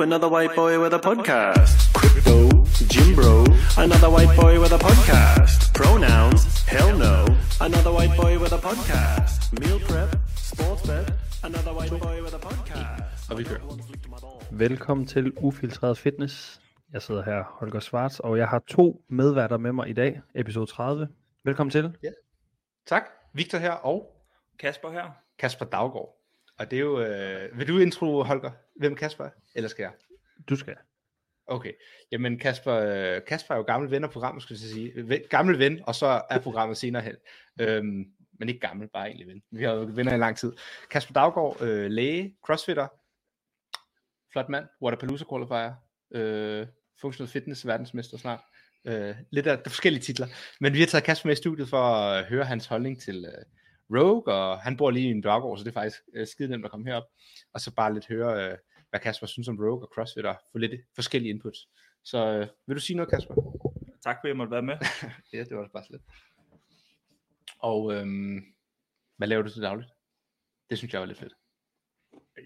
[0.00, 1.92] Ooh, another white boy with a podcast.
[1.92, 3.44] Crypto, Jim Bro,
[3.84, 5.74] another white boy with a podcast.
[5.74, 7.26] Pronouns, hell no,
[7.60, 9.52] another white boy with a podcast.
[9.60, 11.12] Meal prep, sports bet,
[11.44, 13.30] another white boy with a podcast.
[13.30, 13.60] Og vi kører.
[14.50, 16.60] Velkommen til Ufiltreret Fitness.
[16.92, 20.66] Jeg sidder her, Holger Schwartz, og jeg har to medværter med mig i dag, episode
[20.66, 21.08] 30.
[21.44, 21.96] Velkommen til.
[22.86, 23.02] Tak.
[23.34, 24.06] Victor her og
[24.60, 25.04] Kasper her.
[25.38, 26.19] Kasper Daggaard.
[26.60, 27.00] Og det er jo...
[27.00, 29.30] Øh, vil du intro, Holger, hvem Kasper er?
[29.54, 29.92] Eller skal jeg?
[30.48, 30.76] Du skal.
[31.46, 31.72] Okay.
[32.12, 35.28] Jamen Kasper, øh, Kasper er jo gammel ven af programmet, skulle jeg sige.
[35.28, 37.14] Gammel ven, og så er programmet senere hen.
[37.60, 38.04] Øhm,
[38.38, 39.42] men ikke gammel, bare egentlig ven.
[39.50, 40.52] Vi har jo venner i lang tid.
[40.90, 42.88] Kasper Daggaard, øh, læge, crossfitter,
[44.32, 45.72] flot mand, Waterpalooza qualifier,
[46.14, 46.66] øh,
[47.00, 48.40] functional fitness verdensmester snart.
[48.84, 50.26] Øh, lidt af de forskellige titler.
[50.60, 53.44] Men vi har taget Kasper med i studiet for at høre hans holdning til øh,
[53.96, 56.64] Rogue, og han bor lige i en Daggaard, så det er faktisk øh, skide nemt
[56.64, 57.04] at komme herop.
[57.52, 58.58] Og så bare lidt høre, øh,
[58.90, 61.68] hvad Kasper synes om Rogue og CrossFit, og få lidt forskellige inputs.
[62.04, 63.34] Så øh, vil du sige noget, Kasper?
[64.04, 64.76] Tak for, at jeg måtte være med.
[65.32, 66.00] Ja, det var bare slet.
[67.58, 68.40] Og øhm,
[69.16, 69.90] hvad laver du til dagligt?
[70.70, 71.34] Det synes jeg var lidt fedt.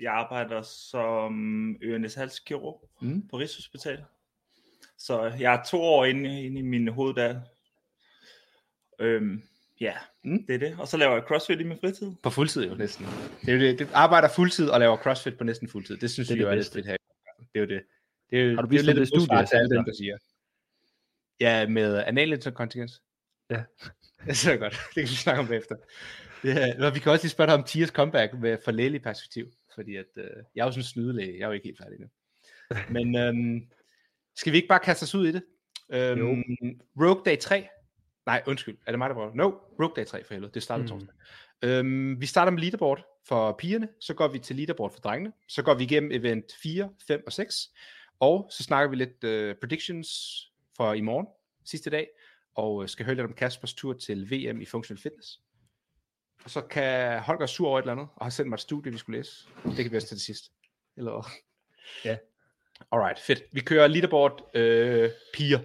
[0.01, 1.33] Jeg arbejder som
[1.83, 3.29] Ørenes Halskirurg Mm.
[3.29, 4.05] på Rigshospitalet.
[4.99, 7.41] Så jeg er to år inde, inde i min hoved der.
[8.99, 9.43] Øhm,
[9.81, 9.95] ja,
[10.25, 10.47] Mm.
[10.47, 10.77] det er det.
[10.81, 12.13] Og så laver jeg CrossFit i min fritid.
[12.23, 13.07] På fuldtid jo næsten.
[13.41, 15.97] Det er jo det, det arbejder fuldtid og laver CrossFit på næsten fuldtid.
[15.97, 16.97] Det synes Det er vi jo det er lidt fedt her.
[17.39, 17.83] Det er jo det.
[18.31, 19.57] Det er jo, Har du det er vist jo om lidt det et studie, til
[19.57, 20.17] alle dem, der siger.
[21.41, 23.03] Ja, med analinterkontingens.
[23.51, 23.63] Ja.
[24.27, 24.73] Det er godt.
[24.73, 25.77] Det kan vi snakke om bagefter.
[26.45, 29.47] Ja, og vi kan også lige spørge dig om Tiers comeback med for lægelig perspektiv.
[29.75, 31.33] Fordi at, øh, jeg er jo sådan en snydelæge.
[31.39, 32.07] Jeg er jo ikke helt færdig nu.
[32.97, 33.67] Men øhm,
[34.37, 35.43] skal vi ikke bare kaste os ud i det?
[35.93, 36.27] Øhm, Jo.
[37.07, 37.69] Rogue Day 3.
[38.27, 38.79] Nej, undskyld.
[38.87, 39.35] Er det mig, der prøver?
[39.35, 40.53] No, Rogue Day 3 for helvede.
[40.55, 40.89] Det starter Mm.
[40.89, 41.15] torsdag.
[41.63, 45.63] Øhm, vi starter med leaderboard for pigerne, så går vi til leaderboard for drengene, så
[45.63, 47.71] går vi igennem event 4, 5 og 6,
[48.21, 50.09] og så snakker vi lidt uh, predictions
[50.77, 51.27] for i morgen,
[51.65, 52.09] sidste dag,
[52.55, 55.41] og øh, skal høre lidt om Kaspers tur til VM i Functional Fitness.
[56.45, 58.93] Og så kan Holger sur over et eller andet, og har sendt mig et studie,
[58.93, 59.49] vi skulle læse.
[59.65, 60.53] Det kan vi også til det sidst.
[60.97, 61.27] Eller?
[62.05, 62.17] Ja.
[62.93, 63.43] Alright, fedt.
[63.53, 65.59] Vi kører leaderboard øh, piger.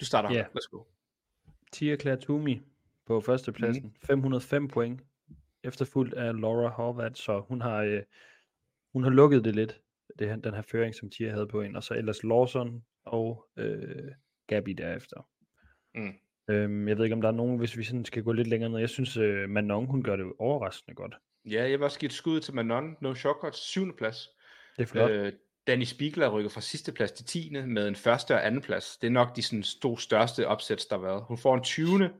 [0.00, 0.46] Du starter, yeah.
[0.46, 0.82] let's go.
[1.72, 2.60] Tia Toomey
[3.06, 3.84] på førstepladsen.
[3.84, 4.06] Mm.
[4.06, 5.00] 505 point.
[5.64, 8.02] Efterfulgt af Laura Horvath, så hun har, øh,
[8.92, 9.80] hun har lukket det lidt,
[10.18, 11.76] det her, den her føring, som Tia havde på en.
[11.76, 14.12] Og så ellers Lawson og øh,
[14.46, 15.28] Gabi derefter.
[15.94, 16.12] Mm.
[16.48, 18.70] Øhm, jeg ved ikke, om der er nogen, hvis vi sådan skal gå lidt længere
[18.70, 18.78] ned.
[18.78, 21.14] Jeg synes, øh, Manon, hun gør det overraskende godt.
[21.44, 24.28] Ja, jeg vil også give et skud til Manon, no shortcuts, syvende plads.
[24.76, 25.10] Det er flot.
[25.10, 25.32] Øh,
[25.66, 27.50] Danny Spiegel er rykket fra sidste plads til 10.
[27.66, 28.96] med en første og anden plads.
[28.96, 31.24] Det er nok de sådan, to største opsæts, der har været.
[31.28, 32.10] Hun får en 20.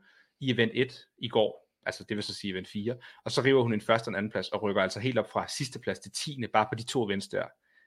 [0.40, 3.62] i event 1 i går, altså det vil så sige event 4, og så river
[3.62, 5.98] hun en første og en anden plads, og rykker altså helt op fra sidste plads
[5.98, 6.44] til 10.
[6.52, 7.44] bare på de to events der.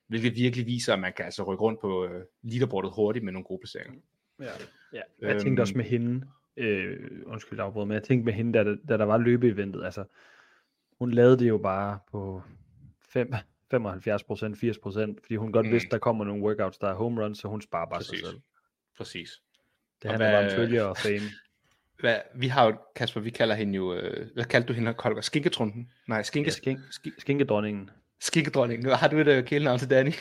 [0.08, 3.46] Hvilket virkelig viser, at man kan altså rykke rundt på øh, leaderboardet hurtigt med nogle
[3.46, 4.00] gode placeringer.
[4.40, 4.46] Ja.
[4.94, 5.02] ja.
[5.22, 5.78] Jeg tænkte også Øhm.
[5.78, 6.26] med hende,
[6.58, 10.04] øh, undskyld afbrud, men jeg tænkte med hende, da, der- da der var løbeeventet, altså,
[11.00, 12.42] hun lavede det jo bare på
[13.10, 13.34] 5,
[13.72, 15.72] 75 procent, 80 procent, fordi hun godt Mm.
[15.72, 18.20] vidste, der kommer nogle workouts, der er home runs, så hun sparer bare Præcis.
[18.20, 18.40] sig selv.
[18.98, 19.30] Præcis.
[20.02, 21.20] Det handler bare om hvad- følger og fame.
[22.00, 25.22] Hvad, vi har jo, Kasper, vi kalder hende jo, øh, hvad kaldte du hende, Kolker?
[25.22, 25.92] Skinketrunden?
[26.08, 27.90] Nej, Ja, skinke, skink, sk- skinkedronningen.
[28.20, 28.92] Skinkedronningen.
[28.92, 30.12] Har du et uh, kælenavn til Danny?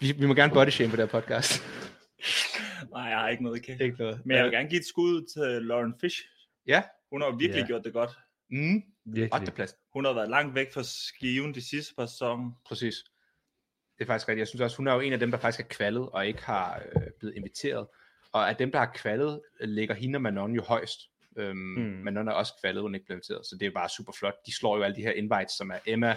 [0.00, 1.62] Vi, vi må gerne body shame på det her podcast.
[2.94, 3.80] Nej, jeg har ikke noget kæft.
[3.80, 4.20] Ikke noget.
[4.24, 6.20] Men jeg vil gerne give et skud til Lauren Fish.
[6.66, 6.82] Ja.
[7.12, 7.66] Hun har jo virkelig Ja.
[7.66, 8.10] gjort det godt.
[8.50, 8.82] Mm.
[9.14, 9.40] Virkelig.
[9.40, 9.52] 8.
[9.52, 9.74] plads.
[9.92, 12.50] Hun har været langt væk fra skiven de sidste par sæsoner.
[12.66, 12.94] Præcis.
[13.98, 14.38] Det er faktisk rigtigt.
[14.38, 16.42] Jeg synes også, hun er jo en af dem, der faktisk er kvalet og ikke
[16.42, 17.86] har øh, blevet inviteret.
[18.32, 21.00] Og af dem, der har kvalet, ligger hende og Manon jo højst.
[21.36, 22.00] Øhm, mm.
[22.04, 23.46] Manon er også kvalet, hun er ikke blevet inviteret.
[23.46, 24.34] Så det er bare super flot.
[24.46, 26.16] De slår jo alle de her invites, som er Emma,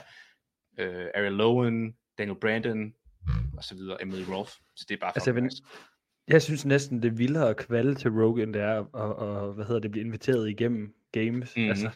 [0.77, 2.93] øh, Ariel Lowen, Daniel Brandon,
[3.57, 4.53] og så videre, Emily Rolfe.
[4.75, 6.45] Så det er bare Altså, jeg nice.
[6.45, 9.65] Synes næsten, det er vildere at kvalde til Rogue, end det er at, og, hvad
[9.65, 11.57] hedder det, blive inviteret igennem games.
[11.57, 11.69] Mm.
[11.69, 11.89] Altså,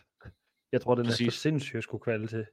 [0.75, 1.41] jeg tror, det er næsten for Præcis.
[1.41, 2.45] sindssygt at skulle kvalde til.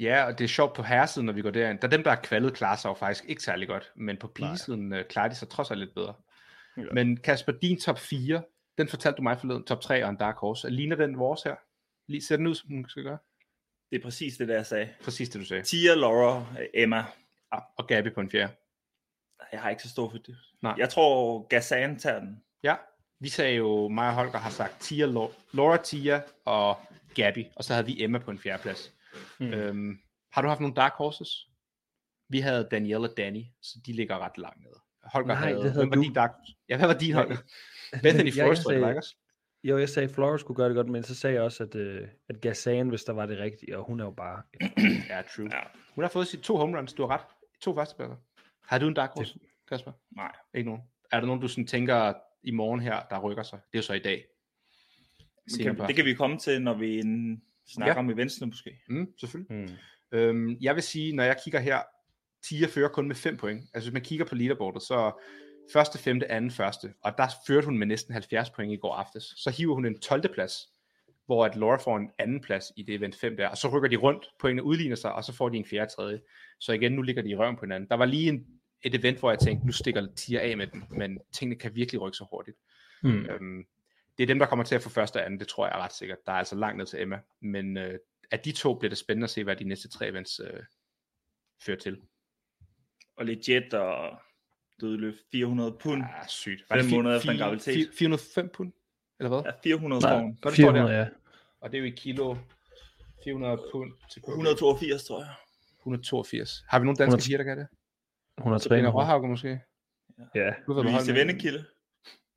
[0.00, 1.78] Ja, og det er sjovt på herresiden, når vi går derind.
[1.78, 3.92] Der er dem, der er kvalet, klarer sig jo faktisk ikke særlig godt.
[3.96, 6.14] Men på pigesiden øh, klarer de sig trods alt lidt bedre.
[6.76, 6.82] Ja.
[6.92, 8.42] Men Kasper, din top 4,
[8.78, 10.70] den fortalte du mig forleden, top 3 og en dark horse.
[10.70, 11.54] Ligner den vores her?
[12.08, 13.18] Lige ser den ud, som den skal gøre?
[13.90, 14.88] Det er præcis det, der jeg sagde.
[15.04, 15.62] Præcis det, du sagde.
[15.62, 17.04] Tia, Laura, Emma.
[17.52, 18.52] Ah, og Gabi på en fjerde.
[19.52, 20.36] Jeg har ikke så stor for det.
[20.62, 20.74] Nej.
[20.78, 22.42] Jeg tror, Gazan tager den.
[22.62, 22.74] Ja,
[23.20, 26.78] vi sagde jo, mig og Holger har sagt Tia, Lau- Laura, Tia og
[27.16, 27.48] Gabi.
[27.56, 28.92] Og så havde vi Emma på en fjerde plads.
[29.40, 29.46] Mm.
[29.46, 29.98] Øhm,
[30.32, 31.48] har du haft nogle dark horses?
[32.28, 34.80] Vi havde Danielle og Danny, så de ligger ret langt nede.
[35.04, 36.02] Holger Nej, havde, det havde hvem var du.
[36.02, 36.30] din dark?
[36.68, 37.22] Ja, hvad var din, Nej.
[37.22, 37.36] Holger?
[38.02, 39.04] Bethany Forrest, var det?
[39.64, 41.74] Jo, jeg sagde, at Flora skulle gøre det godt, men så sagde jeg også, at,
[41.74, 44.42] øh, at Gazan, hvis der var det rigtige, og hun er jo bare...
[45.10, 45.48] Ja, true.
[45.52, 45.60] Ja.
[45.94, 47.26] Hun har fået sit to home runs, du har ret.
[47.60, 48.16] To førstepladser.
[48.64, 49.92] Har du en dark horse, Kasper?
[50.16, 50.32] Nej.
[50.54, 50.82] Ikke nogen.
[51.12, 53.58] Er der nogen, du sådan tænker i morgen her, der rykker sig?
[53.72, 54.24] Det er jo så i dag.
[55.62, 57.00] Kan, det kan vi komme til, når vi
[57.66, 57.86] snakker Ja.
[57.86, 57.98] ja.
[57.98, 58.70] om eventsene måske.
[58.88, 59.56] Mm, selvfølgelig.
[59.56, 60.18] Mm.
[60.18, 61.80] Øhm, jeg vil sige, når jeg kigger her,
[62.48, 63.60] Tia fører kun med 5 point.
[63.74, 65.12] Altså hvis man kigger på leaderboardet, så
[65.72, 69.24] første, femte, anden, første, og der førte hun med næsten 70 point i går aftes.
[69.36, 70.34] Så hiver hun en 12.
[70.34, 70.54] plads,
[71.26, 73.88] hvor at Laura får en anden plads i det event 5 der, og så rykker
[73.88, 76.20] de rundt, pointene udligner sig, og så får de en fjerde, tredje.
[76.60, 77.88] Så igen, nu ligger de i røven på hinanden.
[77.88, 78.46] Der var lige en,
[78.82, 82.00] et event, hvor jeg tænkte, nu stikker Tia af med den, men tingene kan virkelig
[82.00, 82.56] rykke så hurtigt.
[83.02, 83.26] Mm.
[83.26, 83.64] Øhm,
[84.18, 85.78] det er dem, der kommer til at få første og anden, det tror jeg er
[85.84, 86.18] ret sikkert.
[86.26, 87.98] Der er altså langt ned til Emma, men øh,
[88.30, 90.60] af de to bliver det spændende at se, hvad de næste tre events øh,
[91.62, 92.00] fører til.
[93.16, 94.18] Og legit og
[94.80, 96.02] dødløft 400 pund.
[96.02, 96.64] Ja, sygt.
[96.68, 97.86] Fem fi- måneder efter en graviditet.
[97.88, 98.72] fi- 405 pund?
[99.20, 99.42] Eller hvad?
[99.44, 100.28] Ja, 400 Nej, hun.
[100.36, 100.98] Godt, det står 400, der.
[100.98, 101.08] ja.
[101.60, 102.36] Og det er jo i kilo
[103.24, 105.30] 400 pund til 182, tror jeg.
[105.78, 106.64] 182.
[106.68, 107.66] Har vi nogen danske 100 piger, der kan det?
[108.38, 108.94] Hun har Sabrina trænet.
[108.94, 109.60] Råhauke måske?
[110.34, 110.54] Ja.
[110.66, 111.64] Hold Louise Vennekilde.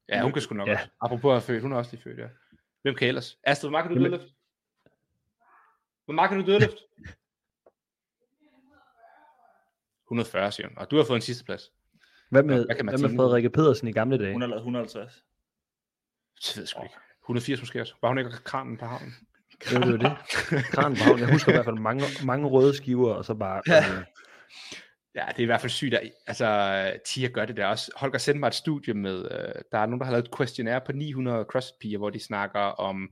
[0.09, 0.73] Ja, hun kan sgu nok Ja.
[0.73, 0.87] også.
[1.01, 2.27] Apropos at have født, hun er også lige født, ja.
[2.81, 3.37] Hvem kan ellers?
[3.43, 4.33] Astrid, hvor meget kan du dødløft?
[6.05, 6.77] Hvor meget kan du dødløft?
[10.07, 10.77] 140, siger hun.
[10.77, 11.71] Og du har fået en sidste plads.
[12.29, 13.15] Hvad med, Hvad hvad med tænke?
[13.15, 14.31] Frederikke Pedersen i gamle dage?
[14.33, 15.13] Hun har lavet 150.
[16.35, 16.95] Det ved jeg sgu ikke.
[17.23, 17.95] 180 måske også.
[18.01, 19.13] Var hun ikke kranen på havnen?
[19.69, 19.99] Det var det.
[20.03, 20.17] Var
[20.57, 20.65] det.
[20.65, 21.19] Kran på havnen.
[21.19, 23.61] Jeg husker i hvert fald mange, mange røde skiver, og så bare...
[23.67, 23.83] Ja.
[25.15, 25.93] Ja, det er i hvert fald sygt.
[25.93, 27.91] at- Altså, Tia gør det der også.
[27.95, 30.81] Holger sendte mig et studie med, øh, der er nogen, der har lavet et questionnaire
[30.85, 33.09] på 900 CrossFit-piger, hvor de snakker om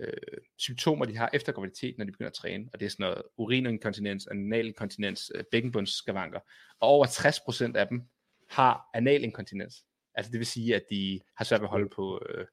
[0.00, 0.12] øh,
[0.58, 2.68] symptomer, de har efter graviditet, når de begynder at træne.
[2.72, 6.40] Og det er sådan noget urininkontinens, analinkontinens, øh, bækkenbundsskavanker.
[6.80, 8.02] Og over 60% af dem
[8.50, 9.84] har analinkontinens.
[10.14, 12.46] Altså det vil sige, at de har svært ved at holde på, øh,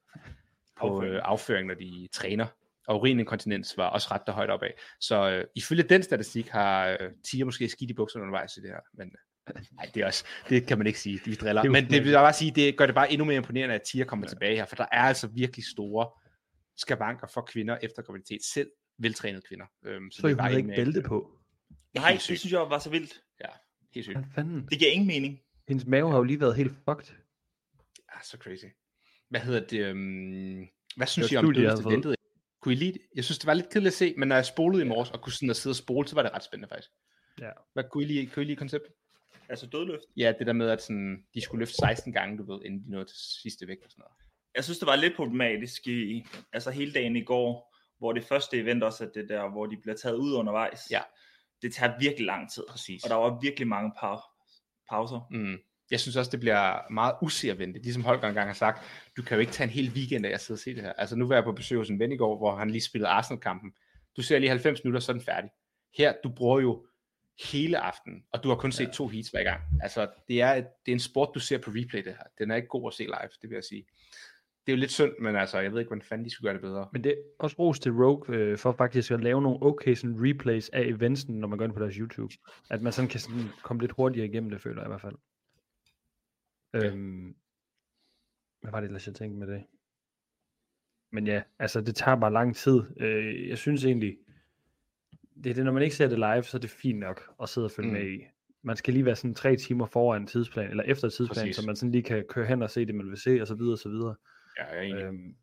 [0.80, 2.46] på øh, afføring, når de træner.
[2.88, 4.70] Og urininkontinens var også ret der højt opad.
[5.00, 8.70] Så øh, ifølge den statistik har øh, Tia måske skidt i bukserne undervejs i det
[8.70, 8.80] her.
[8.94, 11.20] Men øh, nej, det, er også, det kan man ikke sige.
[11.24, 11.62] De driller.
[11.62, 13.82] Det Men det vil jeg bare sige, det gør det bare endnu mere imponerende, at
[13.82, 14.30] Tia kommer ja.
[14.30, 14.64] tilbage her.
[14.64, 16.10] For der er altså virkelig store
[16.76, 18.40] skavanker for kvinder efter graviditet.
[18.54, 19.66] Selv veltrænede kvinder.
[19.84, 21.30] Øhm, så det er bare havde endnu ikke bælte på.
[21.94, 23.20] Nej, det synes jeg var så vildt.
[23.94, 24.16] Helt sygt.
[24.16, 24.66] Hvad fanden?
[24.70, 25.40] Det giver ingen mening.
[25.68, 27.14] Hendes mave har jo lige været helt fucked.
[28.08, 28.64] Ah, så crazy.
[29.28, 29.90] Hvad hedder det?
[29.90, 32.16] Um, hvad synes Det I var om studie, jeg
[32.62, 33.00] Kunne I lide det?
[33.14, 35.20] Jeg synes, det var lidt kedeligt at se, men når jeg spolede i morges og
[35.20, 36.90] kunne sådan at sidde og spole, så var det ret spændende faktisk.
[37.40, 37.50] Ja.
[37.72, 38.92] Hvad kunne I lide, kunne I lide konceptet?
[39.48, 40.02] Altså dødløft.
[40.16, 42.90] Ja, det der med, at sådan, de skulle løfte 16 gange, du ved, inden de
[42.90, 44.12] nåede til sidste vægt og sådan noget.
[44.54, 48.56] Jeg synes, det var lidt problematisk i, altså hele dagen i går, hvor det første
[48.58, 50.80] event også er det der, hvor de bliver taget ud undervejs.
[50.90, 51.00] Ja.
[51.62, 52.62] Det tager virkelig lang tid.
[52.68, 53.04] Præcis.
[53.04, 55.26] Og der var virkelig mange pa- pauser.
[55.30, 55.58] Mm.
[55.90, 57.84] Jeg synes også, det bliver meget uservendigt.
[57.84, 58.84] Ligesom Holger engang har sagt,
[59.16, 60.92] du kan jo ikke tage en hel weekend af at sidde og se det her.
[60.92, 63.08] Altså nu var jeg på besøg hos en ven i går, hvor han lige spillede
[63.08, 63.72] Arsenal-kampen.
[64.16, 65.50] Du ser lige 90 minutter, så er den færdig.
[65.96, 66.86] Her, du bruger jo
[67.52, 68.92] hele aftenen, og du har kun set ja.
[68.92, 69.60] to heats hver gang.
[69.82, 72.24] Altså, det er, det er en sport, du ser på replay, det her.
[72.38, 73.84] Den er ikke god at se live, det vil jeg sige.
[74.66, 76.54] Det er jo lidt synd, men altså, jeg ved ikke, hvordan fanden de skulle gøre
[76.54, 76.88] det bedre.
[76.92, 80.16] Men det er også ros til Rogue øh, for faktisk at lave nogle okay sådan,
[80.18, 82.34] replays af eventsen, når man går ind på deres YouTube.
[82.70, 85.16] At man sådan kan sådan komme lidt hurtigere igennem det, føler jeg i hvert fald.
[86.74, 87.34] Øhm,
[88.62, 89.64] hvad var det ellers, jeg tænkte med det?
[91.12, 92.82] Men ja, altså det tager bare lang tid.
[92.96, 94.18] Øh, jeg synes egentlig,
[95.44, 97.48] det er det, når man ikke ser det live, så er det fint nok at
[97.48, 97.94] sidde og følge Mm.
[97.94, 98.20] med i.
[98.62, 101.56] Man skal lige være sådan tre timer foran tidsplan, eller efter tidsplan, Præcis.
[101.56, 103.54] så man sådan lige kan køre hen og se det, man vil se, og så
[103.54, 104.14] videre, og så videre.
[104.58, 105.08] Ja, jeg er.
[105.08, 105.34] Øhm,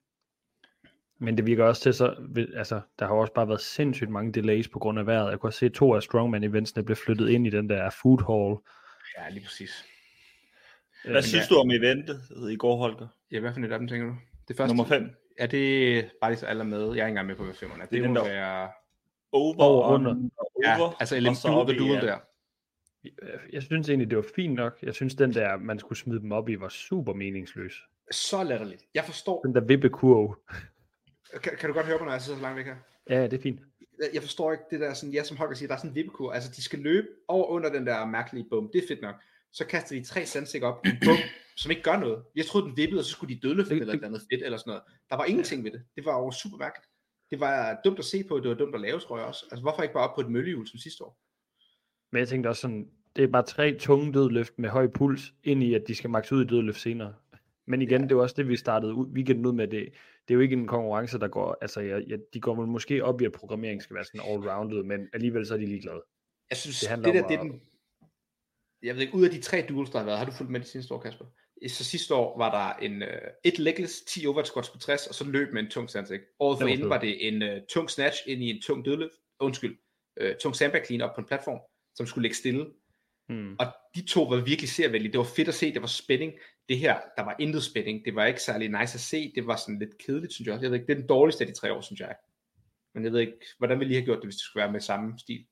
[1.20, 2.16] men det virker også til, så,
[2.56, 5.32] altså, der har også bare været sindssygt mange delays på grund af vejret.
[5.32, 8.20] Jeg kunne også se, at to af Strongman-eventsene blev flyttet ind i den der food
[8.28, 8.58] hall.
[9.18, 9.86] Ja, lige præcis.
[11.06, 13.08] Øh, Hvad synes du om eventet i går, Holger?
[13.32, 14.16] Ja, hvad for et af dem tænker du?
[14.48, 14.76] Det første?
[14.76, 15.10] Nummer 5.
[15.38, 16.80] Er det bare lige så alle med?
[16.80, 17.88] Jeg er ikke engang med på, hvad femmerne er.
[17.88, 18.70] Det, Det er må der- være...
[19.32, 20.30] Over, Over, og under.
[20.64, 22.02] Ja, over, altså og element i, duel ja.
[22.02, 22.18] der.
[23.54, 24.78] Jeg synes egentlig, det var fint nok.
[24.84, 27.74] Jeg synes, den der, man skulle smide dem op i, var super meningsløs.
[28.12, 28.84] Så latterligt.
[28.94, 29.42] Jeg forstår...
[29.44, 30.36] Den der vippekurve.
[31.44, 32.76] Kan, kan du godt høre mig, når jeg sidder så langt væk her?
[33.10, 33.60] Ja, det er fint.
[34.14, 36.32] Jeg- forstår ikke det der, sådan, ja, som Holger siger, der er sådan en vippekur.
[36.32, 38.70] Altså, de skal løbe over under den der mærkelige bum.
[38.74, 39.16] Det er fedt nok.
[39.58, 41.18] Så kaster de tre sandsæk op i en bum,
[41.62, 42.24] som ikke gør noget.
[42.36, 44.72] Jeg troede, den vippede, og så skulle de dødløfte eller et andet fedt eller sådan
[44.72, 44.84] noget.
[45.10, 45.82] Der var ingenting ved det.
[45.96, 46.88] Det var jo super mærkeligt.
[47.32, 49.46] Det var dumt at se på, det var dumt at lave, tror jeg også.
[49.52, 51.18] Altså, hvorfor ikke bare op på et møllehjul som sidste år?
[52.12, 55.64] Men jeg tænkte også sådan, det er bare tre tunge dødløft med høj puls, ind
[55.64, 57.14] i, at de skal makse ud i dødløft senere.
[57.68, 58.08] Men igen, ja.
[58.08, 59.68] det var også det, vi startede ud, weekenden ud med.
[59.68, 59.90] Det,
[60.28, 63.22] det er jo ikke en konkurrence, der går, altså jeg, jeg, de går måske op
[63.22, 66.02] i, at programmering skal være sådan all-rounded, men alligevel så er de ligeglade.
[66.50, 67.62] Jeg synes, Det det, der, det er den...
[68.84, 70.60] Jeg ved ikke, ud af de tre duels, der har været, har du fulgt med
[70.60, 71.26] de seneste år, Kasper?
[71.68, 73.08] Så sidste år var der en uh,
[73.44, 76.20] et legless, 10 overhead squats på 60, og så løb med en tung sandsæk.
[76.40, 78.86] Året Det var for inden var det en uh, tung snatch ind i en tung
[78.86, 79.78] dødløft, undskyld,
[80.22, 81.60] uh, tung sandbag clean op på en platform,
[81.96, 82.66] som skulle ligge stille.
[83.30, 83.56] Mm.
[83.60, 83.66] Og
[83.96, 85.12] de to var virkelig servældige.
[85.12, 86.34] Det var fedt at se, det var spænding.
[86.70, 88.06] Det her, der var intet spænding.
[88.06, 89.32] Det var ikke særlig nice at se.
[89.36, 90.62] Det var sådan lidt kedeligt, synes jeg.
[90.62, 92.16] Jeg ved ikke, det er den dårligste af de tre år, synes jeg.
[92.94, 94.80] Men jeg ved ikke, hvordan ville I have gjort det, hvis det skulle være med
[94.80, 95.46] samme stil?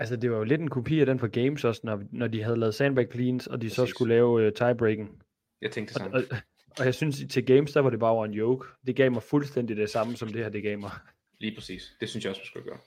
[0.00, 2.42] Altså, det var jo lidt en kopi af den fra Games også, når, når de
[2.42, 3.90] havde lavet sandbag cleans, og de så Præcis.
[3.94, 5.22] skulle lave uh, tiebreaken.
[5.62, 6.14] Jeg tænkte Og, sammen.
[6.30, 6.36] og,
[6.78, 8.68] og jeg synes, til Games, der var det bare over en joke.
[8.86, 10.90] Det gav mig fuldstændig det samme, som det her, det gav mig.
[11.40, 11.96] Lige præcis.
[12.00, 12.78] Det synes jeg også, man skulle gøre.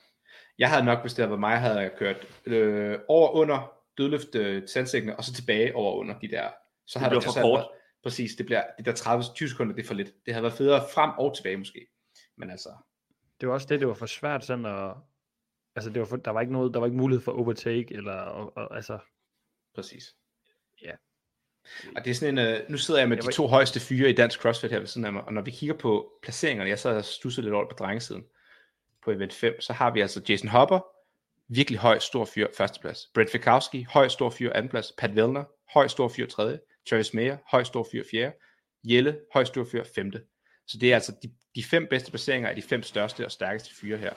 [0.60, 4.36] Jeg havde nok, hvis det havde været mig, havde jeg kørt øh, over under dødløft
[4.36, 6.48] øh, sandsækkene, og så tilbage over under de der.
[6.88, 7.58] Så havde bliver der for kort.
[7.58, 7.68] været-
[8.04, 10.12] Præcis, det bliver, de der 30-20 sekunder, det er for lidt.
[10.26, 11.88] Det havde været federe frem og tilbage måske.
[12.38, 12.70] Men altså,
[13.42, 14.92] Det var også det, det var for svært sådan at...
[15.76, 18.14] Altså, det var for, der var ikke noget, der var ikke mulighed for overtake, eller,
[18.14, 19.00] og, og, altså,
[19.76, 20.16] præcis.
[20.82, 20.92] Ja.
[21.96, 24.10] Og det er sådan en, øh, nu sidder jeg med Jeg de to højeste fyre
[24.10, 26.80] i dansk CrossFit her ved siden af mig, og når vi kigger på placeringerne, jeg
[26.80, 28.24] sad og stussede lidt over på drengesiden,
[29.04, 30.80] på event 5, så har vi altså Jason Hopper,
[31.48, 33.08] virkelig høj, stor fyr, førsteplads.
[33.14, 34.92] Brent Fikowski, høj, stor fyr, andenplads.
[34.98, 36.60] Pat Vellner, høj, stor fyr, tredje.
[36.90, 38.36] Travis Mayer, høj, stor fyr, fjerde.
[38.84, 40.24] Jelle, høj, stor fyr, femte.
[40.68, 43.76] Så det er altså de, de fem bedste placeringer af de fem største og stærkeste
[43.76, 44.14] fyre her.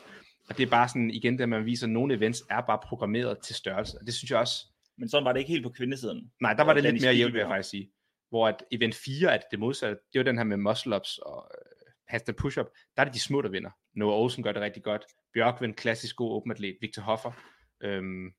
[0.49, 3.39] Og det er bare sådan, igen, det man viser, at nogle events er bare programmeret
[3.39, 3.99] til størrelse.
[4.01, 4.67] Og det synes jeg også,
[4.99, 6.33] Men sådan var det ikke helt på kvindesiden.
[6.41, 7.91] Nej, der var det lidt mere jævnt, vil jeg faktisk sige.
[8.29, 9.97] Hvor at event 4 er det, det modsatte.
[10.13, 12.67] Det var den her med muscle-ups og øh, handstand push-up.
[12.97, 13.71] Der er det de små, der vinder.
[13.95, 15.05] Noah Olsen gør det rigtig godt.
[15.35, 16.77] Bjørkvind, klassisk god open atlet.
[16.81, 17.33] Victor Hoffer.
[17.81, 18.31] Øhm,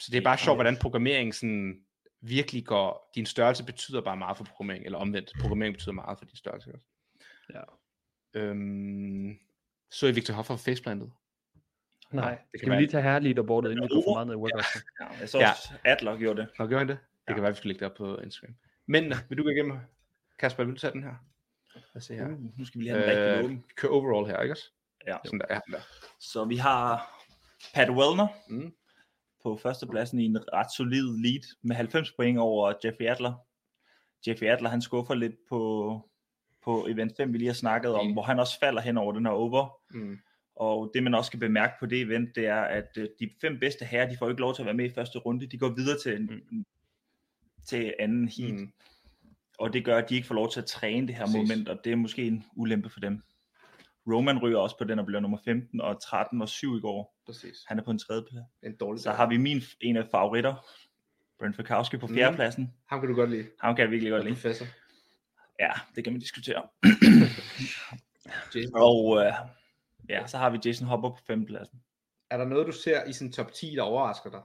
[0.00, 1.84] så det er bare sjovt, hvordan programmeringen sådan
[2.20, 3.10] virkelig går...
[3.14, 5.32] Din størrelse betyder bare meget for programmering, eller omvendt.
[5.40, 6.86] Programmering betyder meget for din størrelse også.
[7.54, 7.62] Ja.
[8.40, 9.38] Øhm,
[9.94, 11.10] så I Victor Hoffer faceplantet?
[12.10, 12.30] nej.
[12.30, 14.34] det kan Skal vi lige tage herligt og bordet, inden vi går for meget ned
[14.34, 14.64] i workout?
[15.00, 15.50] Ja, jeg så Ja.
[15.84, 16.48] Adler gjorde det.
[16.58, 16.98] Nå, gjorde han det?
[16.98, 17.34] Det Ja.
[17.34, 18.54] kan være, vi skal lægge det op på Instagram.
[18.86, 19.78] Men vil du gå igennem?
[20.38, 21.14] Kasper, vil du tage den her?
[21.74, 22.26] Lad os se her.
[22.26, 23.64] Uh, nu skal vi lige have den øh, rigtig Øh, åben.
[23.76, 24.70] kør overall her, ikke også?
[25.06, 25.16] Ja.
[25.24, 25.80] Sådan der, ja, der.
[26.20, 27.10] Så vi har
[27.74, 28.74] Pat Wellner Mm.
[29.42, 33.34] på førstepladsen i en ret solid lead med 90 point over Jeffrey Adler.
[34.26, 35.60] Jeffrey Adler, han skuffer lidt på,
[36.64, 38.12] på event 5, vi lige har snakket om, Mm.
[38.12, 39.80] hvor han også falder hen over den her over.
[39.90, 40.18] Mm.
[40.56, 43.58] Og det man også skal bemærke på det event, det er, at øh, de fem
[43.60, 45.46] bedste herrer, de får ikke lov til at være med i første runde.
[45.46, 46.64] De går videre til, en,
[47.66, 48.54] til anden heat.
[48.54, 48.72] Mm.
[49.58, 51.36] Og det gør, at de ikke får lov til at træne det her Præcis.
[51.36, 53.22] moment, og det er måske en ulempe for dem.
[54.12, 57.16] Roman ryger også på den og bliver nummer 15, og 13 og 7 i går.
[57.26, 57.56] Præcis.
[57.66, 58.44] Han er på en tredje plads.
[58.62, 59.16] En dårlig Så dag.
[59.16, 60.54] har vi min en af favoritter,
[61.38, 62.14] Brent Fikowski på Mm.
[62.14, 62.72] fjerdepladsen.
[62.90, 63.46] Ham kan du godt lide.
[63.60, 64.34] Ham kan jeg virkelig godt lide.
[64.34, 64.66] professor.
[65.60, 66.62] Ja, det kan man diskutere.
[68.74, 69.32] Og øh,
[70.08, 71.82] ja, så har vi Jason Hopper på femtepladsen.
[72.30, 74.42] Er der noget, du ser i sin top 10, der overrasker dig?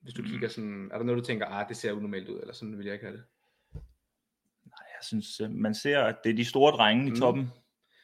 [0.00, 0.28] Hvis du Mm.
[0.28, 2.86] kigger sådan, er der noget, du tænker, ah, det ser unormalt ud, eller sådan vil
[2.86, 3.24] jeg ikke have det?
[4.74, 7.16] Jeg synes, øh, man ser, at det er de store drenge i Mm.
[7.16, 7.50] toppen.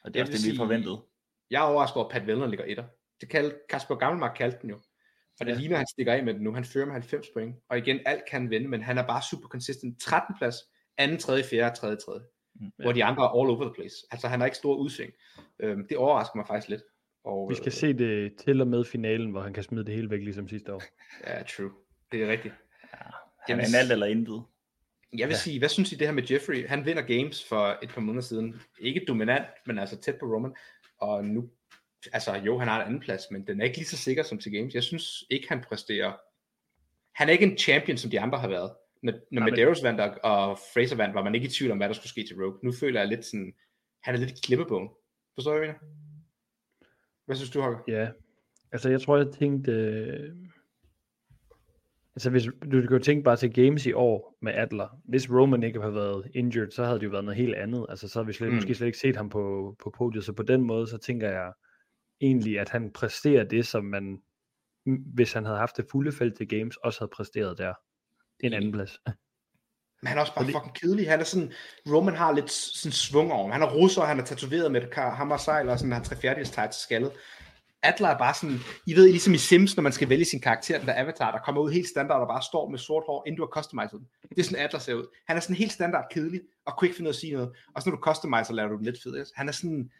[0.04, 1.02] Og det er også det, vi forventede.
[1.50, 2.84] Jeg er overrasket over, at Pat Vellner ligger etter.
[3.20, 4.80] Det kaldte Kasper Gammelmark kaldte den jo.
[5.40, 5.58] Og det Ja.
[5.58, 6.54] ligner, at han stikker af med den nu.
[6.54, 7.56] Han fører med 90 point.
[7.68, 10.00] Og igen, alt kan han vinde, men han er bare super consistent.
[10.00, 10.34] 13.
[10.38, 10.56] plads,
[10.98, 12.20] anden, tredje, fjerde, tredje, tredje.
[12.60, 12.70] Mm.
[12.78, 13.96] Hvor de andre er all over the place.
[14.10, 15.12] Altså, han har ikke store udsving.
[15.60, 16.82] Øhm, det overrasker mig faktisk lidt.
[17.24, 19.94] Og, Vi skal øh, se det til og med finalen, hvor han kan smide det
[19.94, 20.82] hele væk, ligesom sidste år.
[21.26, 21.70] Ja, true.
[22.12, 22.54] Det er rigtigt.
[22.90, 23.12] Han
[23.48, 24.42] Jamen, er en alt eller intet.
[25.18, 25.38] Jeg vil Ja.
[25.38, 26.66] sige, hvad synes I det her med Jeffrey?
[26.68, 28.60] Han vinder games for et par måneder siden.
[28.80, 30.54] Ikke dominant, men altså tæt på Roman.
[31.00, 31.50] Og nu,
[32.12, 34.38] altså jo, han har en anden plads, men den er ikke lige så sikker som
[34.38, 34.74] til games.
[34.74, 36.12] Jeg synes ikke, han præsterer.
[37.14, 38.72] Han er ikke en champion, som de andre har været.
[39.02, 41.78] Når, når men- Medeiros vandt og, og Fraser vandt, var man ikke i tvivl om,
[41.78, 42.58] hvad der skulle ske til Rogue.
[42.62, 43.54] Nu føler jeg lidt sådan,
[44.02, 44.88] han er lidt i klippebogen.
[45.34, 45.92] Forstår du, hvad jeg mener?
[47.26, 47.78] Hvad synes du, Holger?
[47.88, 48.08] Ja,
[48.72, 49.72] altså jeg tror, jeg tænkte...
[49.72, 50.36] Øh...
[52.16, 55.00] Altså hvis du kan jo tænke bare til games i år med Adler.
[55.04, 57.86] Hvis Roman ikke havde været injured, så havde det jo været noget helt andet.
[57.88, 58.54] Altså så havde vi slet, mm.
[58.54, 60.24] måske slet ikke set ham på, på podiet.
[60.24, 61.52] Så på den måde, så tænker jeg
[62.20, 64.18] egentlig, at han præsterer det, som man,
[65.14, 67.74] hvis han havde haft det fulde felt til games, også havde præsteret der.
[68.40, 68.98] En anden plads.
[70.02, 71.10] Men han er også bare det- fucking kedelig.
[71.10, 71.52] Han er sådan,
[71.92, 73.52] Roman har lidt sådan svung over.
[73.52, 76.80] Han er russer, han er tatoveret med et hammersejl, og sådan, han har tegn til
[76.80, 77.12] skaldet.
[77.82, 78.56] Adler er bare sådan,
[78.86, 81.38] I ved ligesom i Sims, når man skal vælge sin karakter, den der avatar, der
[81.38, 84.08] kommer ud helt standard og bare står med sort hår, inden du har customized den.
[84.30, 85.06] Det er sådan, Adler ser ud.
[85.26, 87.52] Han er sådan helt standard kedelig, og kunne ikke finde ud at sige noget.
[87.74, 89.16] Og så når du customizer, laver du den lidt fed.
[89.16, 89.30] ikke?
[89.34, 89.90] Han er sådan,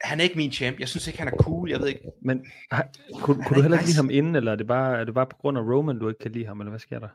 [0.00, 0.80] han er ikke min champ.
[0.80, 1.70] Jeg synes ikke, han er cool.
[1.70, 2.00] Jeg ved ikke.
[2.22, 5.00] Men har, kunne, Han kunne du heller ikke lide ham inden, eller er det, bare,
[5.00, 6.98] er det bare på grund af Roman, du ikke kan lide ham, eller hvad sker
[6.98, 7.08] der?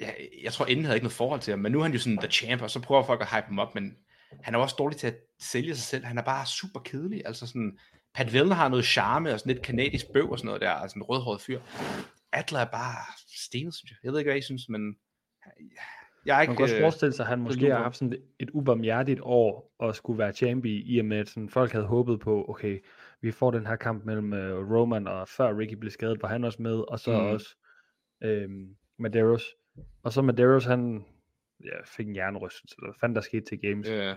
[0.00, 1.98] Jeg, jeg tror, inden havde ikke noget forhold til ham, men nu er han jo
[1.98, 3.96] sådan the champ, og så prøver folk at hype ham op, men
[4.42, 6.04] han er også dårlig til at sælge sig selv.
[6.04, 7.22] Han er bare super kedelig.
[7.26, 7.78] Altså sådan,
[8.14, 10.98] Pat Vellner har noget charme og sådan lidt kanadisk bøv og sådan noget der, altså
[10.98, 11.60] en rødhåret fyr.
[12.32, 12.96] Adler er bare
[13.46, 13.96] stenet, synes jeg.
[14.04, 14.96] Jeg ved ikke, hvad I synes, men
[16.26, 16.56] jeg er Man ikke...
[16.56, 19.94] kan også øh, forestille sig, at han måske har haft sådan et ubarmhjertigt år og
[19.94, 22.78] skulle være champ i, i og med, at sådan, folk havde håbet på, okay,
[23.20, 26.44] vi får den her kamp mellem øh, Roman og før Ricky blev skadet, var han
[26.44, 27.26] også med, og så Mm.
[27.26, 27.56] også
[28.24, 28.48] øh,
[28.98, 29.44] Medeiros.
[30.02, 31.04] Og så Medeiros, han
[31.64, 33.88] ja, fik en hjernerystelse, eller fanden der skete til Games.
[33.88, 34.14] Øh,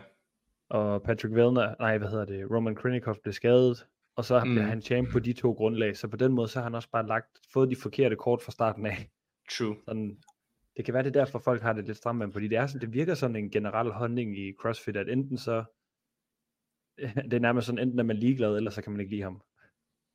[0.69, 3.85] Og Patrick Vellner, nej, hvad hedder det, Roman Krinikov blev skadet,
[4.15, 4.51] og så mm.
[4.51, 6.89] Bliver han champ på de to grundlag, så på den måde, så har han også
[6.91, 9.09] bare lagt, fået de forkerte kort fra starten af.
[9.51, 9.75] true.
[9.85, 10.17] Sådan,
[10.77, 12.67] det kan være, det er derfor, folk har det lidt stramt med fordi det, er
[12.67, 15.63] sådan, det virker sådan en generel holdning i CrossFit, at enten så,
[17.29, 19.41] det er nærmest sådan, enten er man ligeglad, eller så kan man ikke lide ham.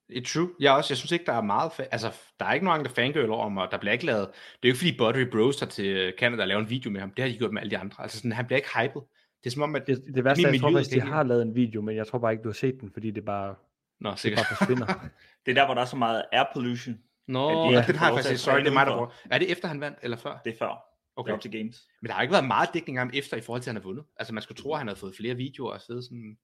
[0.09, 0.51] Det er true.
[0.61, 1.71] Jeg, også, jeg synes ikke, der er meget...
[1.71, 4.29] Fa- altså, der er ikke nogen, der fangirl over og der bliver ikke lavet...
[4.29, 7.01] Det er jo ikke, fordi Buttery Bros tager til Canada og laver en video med
[7.01, 7.11] ham.
[7.11, 8.03] Det har de gjort med alle de andre.
[8.03, 9.01] Altså, sådan, han bliver ikke hyped.
[9.41, 9.87] Det er som om, at...
[9.87, 12.19] Det, det værste er, jeg tror faktisk, de har lavet en video, men jeg tror
[12.19, 13.55] bare ikke, du har set den, fordi det bare,
[14.01, 14.39] Nå, det sikkert.
[14.39, 14.87] bare forsvinder.
[15.47, 16.99] Det er der, hvor der er så meget air pollution.
[17.31, 19.11] Nå, ja, får har jeg faktisk Sorry, det er mig, der bruger.
[19.31, 20.41] Er det efter, han vandt, eller før?
[20.45, 20.85] Det er før.
[21.17, 21.33] Okay.
[21.33, 21.89] Op til games.
[22.03, 23.83] Men der har ikke været meget dækning af ham efter, i forhold til, at han
[23.83, 24.05] har vundet.
[24.17, 26.39] Altså, man skulle tro, at han havde fået flere videoer og siddet sådan...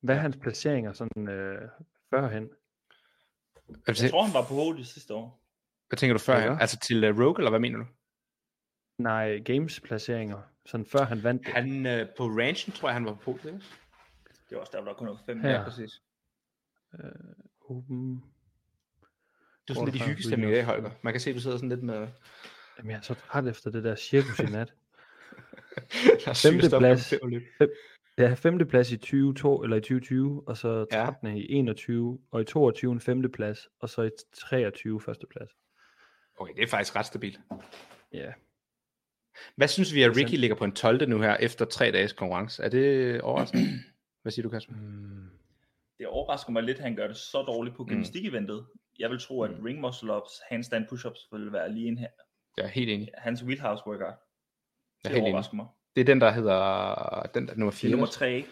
[0.00, 1.68] Hvad er hans placeringer sådan øh,
[2.10, 2.50] førhen?
[3.66, 5.44] Hvad, Jeg tror, han var på podiet sidste år.
[5.88, 6.38] hvad tænker du før?
[6.38, 6.58] Ja.
[6.60, 7.86] Altså til uh, Rogue, eller hvad mener du?
[8.98, 11.54] Nej, games placeringer, sådan før han vandt det.
[11.54, 13.62] Han uh, på ranchen, tror jeg, han var på podiet.
[14.48, 15.44] Det var også der, hvor der kun var fem.
[15.44, 16.02] Ja, præcis.
[16.94, 17.10] Øh,
[17.70, 18.24] Open.
[19.68, 20.90] Det er sådan lidt i hyggestemning i dag, Holger.
[21.02, 22.08] Man kan se, at du sidder sådan lidt med...
[22.78, 24.72] Jamen, jeg er så træt efter det der cirkus i nat.
[26.42, 27.08] Femte plads.
[27.08, 27.70] fem.
[28.18, 31.04] Ja, femte plads i 20, eller i 2020, og så Ja.
[31.04, 31.36] 13.
[31.36, 35.50] i 21, og i 22 en femte plads, og så i 23 første plads.
[36.36, 37.40] Okay, det er faktisk ret stabilt.
[38.12, 38.32] Ja,
[39.56, 41.08] Hvad synes vi, at Ricky ligger på en 12.
[41.08, 42.62] nu her, efter tre dages konkurrence?
[42.62, 43.64] Er det overraskende?
[44.22, 44.72] Hvad siger du, Kasper?
[44.74, 45.28] mm,
[45.98, 48.66] Det overrasker mig lidt, at han gør det så dårligt på gymnastik-eventet.
[48.98, 49.64] Jeg vil tro, at Mm.
[49.64, 52.08] ring muscle ups, handstand push-ups vil være lige en her.
[52.56, 53.08] Jeg er helt enig.
[53.18, 54.00] Hans wheelhouse workout.
[54.08, 54.14] Jeg
[55.04, 55.44] Det er helt enig.
[55.52, 55.66] mig.
[55.94, 57.30] Det er den, der hedder...
[57.34, 57.88] Den der, nummer Det 4.
[57.88, 58.48] er nummer 3, ikke?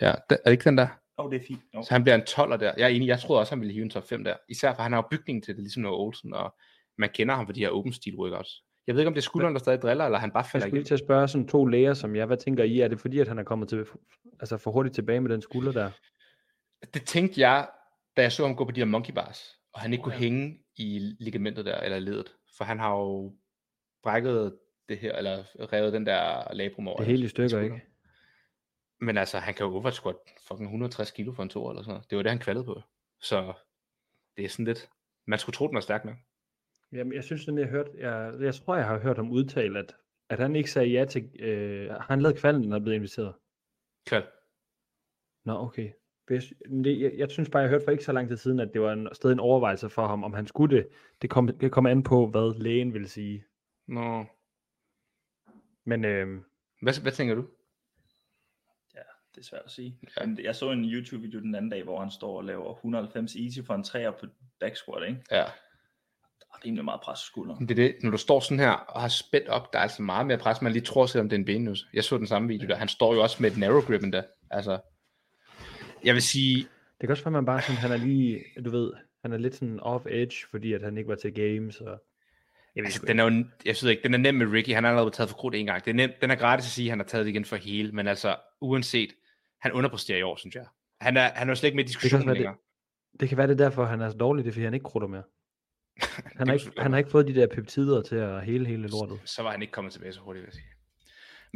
[0.00, 0.88] Ja, den, er det ikke den der?
[1.18, 1.60] Åh, oh, det er fint.
[1.74, 1.84] Oh.
[1.84, 2.72] Så han bliver en 12'er der.
[2.76, 4.36] Jeg er enig, jeg troede også, han ville hive en top 5 der.
[4.48, 6.54] Især for han har jo bygningen til det, ligesom Noah Olsen, og
[6.98, 8.62] man kender ham for de her open steel workouts.
[8.86, 10.66] Jeg ved ikke, om det er skulderen, der stadig driller, eller han bare jeg falder
[10.66, 13.00] skulle lige til at spørge sådan to læger som jeg, hvad tænker I, er det
[13.00, 13.86] fordi, at han er kommet til,
[14.40, 15.90] altså for hurtigt tilbage med den skulder der?
[16.94, 17.68] Det tænkte jeg,
[18.16, 20.58] da jeg så ham gå på de her monkey bars, og han ikke kunne hænge
[20.76, 22.36] i ligamentet der, eller ledet.
[22.56, 23.36] For han har jo
[24.02, 24.58] brækket
[24.88, 26.98] det her, eller revet den der labrum over.
[26.98, 27.82] Det i hans stykker, ikke?
[29.00, 30.16] Men altså, han kan jo oversquat
[30.48, 32.10] fucking 160 kilo for en to eller sådan noget.
[32.10, 32.82] Det var det, han kvalede på.
[33.20, 33.52] Så
[34.36, 34.90] det er sådan lidt...
[35.26, 36.16] Man skulle tro, den var stærk nok.
[36.92, 39.96] Jamen, jeg synes nemlig, jeg hørt, jeg, jeg tror, jeg har hørt ham udtale, at,
[40.28, 43.34] at han ikke sagde ja til, øh, han lavet kvalden, når han blev inviteret?
[44.06, 44.26] Kval.
[45.44, 45.92] Nå, okay.
[46.28, 46.56] Det,
[47.00, 48.92] jeg, jeg synes bare, jeg hørte for ikke så lang tid siden, at det var
[48.92, 50.88] en, stadig en overvejelse for ham, om han skulle det.
[51.22, 53.44] Det kom, det kom an på, hvad lægen ville sige.
[53.88, 54.24] Nå.
[55.84, 56.42] Men øh,
[56.82, 57.44] Hvad, hvad tænker du?
[59.36, 59.98] Det er svært at sige.
[60.02, 60.08] Ja.
[60.20, 60.26] Ja.
[60.26, 63.58] Men jeg så en YouTube-video den anden dag, hvor han står og laver 190 easy
[63.66, 64.26] for en træer på
[64.60, 65.20] back squat, ikke?
[65.30, 65.36] Ja.
[65.36, 67.68] Der er rimelig meget pres på skulderen.
[67.68, 67.96] Det er det.
[68.02, 70.62] Når du står sådan her og har spændt op, der er altså meget mere pres,
[70.62, 71.86] man lige tror, selvom det er en benløs.
[71.92, 72.74] Jeg så den samme video der.
[72.74, 74.22] Han står jo også med et narrow grip endda.
[74.50, 74.78] Altså,
[76.06, 76.56] jeg vil sige,
[77.00, 78.92] det kan også være, at man bare sådan, han er lige, du ved,
[79.22, 81.80] han er lidt sådan off edge, fordi at han ikke var til games.
[81.80, 82.02] Og...
[82.76, 84.74] Jeg ved altså, den er jo, jeg synes ikke, den er nem med Ricky.
[84.74, 85.84] Han har allerede taget for krudt en gang.
[85.84, 87.56] Det er nem, den er gratis at sige, at han har taget det igen for
[87.56, 89.10] hele, men altså, uanset,
[89.60, 90.66] han underpresterer i år, synes jeg.
[91.00, 92.54] Han er, han er jo slet ikke med i diskussionen det- længere.
[93.20, 94.84] Det kan være, det er derfor, han er så dårlig, det er fordi, han ikke
[94.84, 95.22] krutter mere.
[95.98, 98.88] Han Det har, ikke, han har ikke fået de der peptider til at hele hele
[98.88, 99.20] lortet.
[99.24, 100.64] så var han ikke kommet tilbage så hurtigt, vil jeg sige.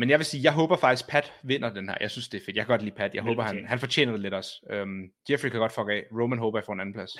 [0.00, 1.96] Men jeg vil sige, jeg håber faktisk, Pat vinder den her.
[2.00, 2.56] Jeg synes, det er fedt.
[2.56, 3.14] Jeg kan godt lide Pat.
[3.14, 4.52] Jeg håber, han, han fortjener det lidt også.
[4.82, 6.04] Um, Jeffrey kan godt fuck af.
[6.20, 7.12] Roman håber, jeg får en anden plads.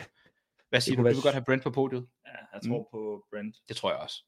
[0.69, 0.97] Hvad siger du?
[0.97, 2.07] kunne Du være vil godt have Brent på podiet?
[2.27, 2.85] Ja, jeg tror mm.
[2.93, 3.57] på Brent.
[3.69, 4.25] Det tror jeg også.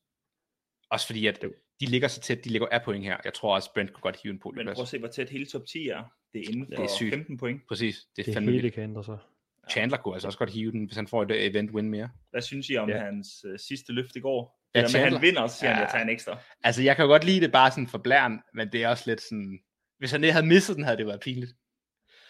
[0.90, 1.42] Også fordi, at
[1.80, 3.16] de ligger så tæt, de ligger af point her.
[3.24, 4.76] Jeg tror også, Brent kunne godt hive en Men podieplads.
[4.76, 6.04] prøv at se, hvor tæt hele top 10 er.
[6.32, 7.14] Det er inden Det for er sygt.
[7.14, 7.60] 15 point.
[7.68, 7.96] Præcis.
[8.16, 8.74] Det er Det fandme hele vildt.
[8.74, 9.18] kan ændre sig.
[9.70, 12.10] Chandler kunne altså også godt hive den, hvis han får et event win mere.
[12.30, 12.98] Hvad synes I om Ja.
[13.04, 14.61] hans uh, sidste løft i går?
[14.74, 15.18] Ja, Ja, det der med, at Chandler.
[15.18, 15.74] han vinder, så siger ja.
[15.74, 16.38] han, jeg tager en ekstra.
[16.64, 19.04] Altså, jeg kan jo godt lide det bare sådan for blæren, men det er også
[19.06, 19.58] lidt sådan...
[19.98, 21.52] Hvis han ikke havde misset den, havde det været pinligt.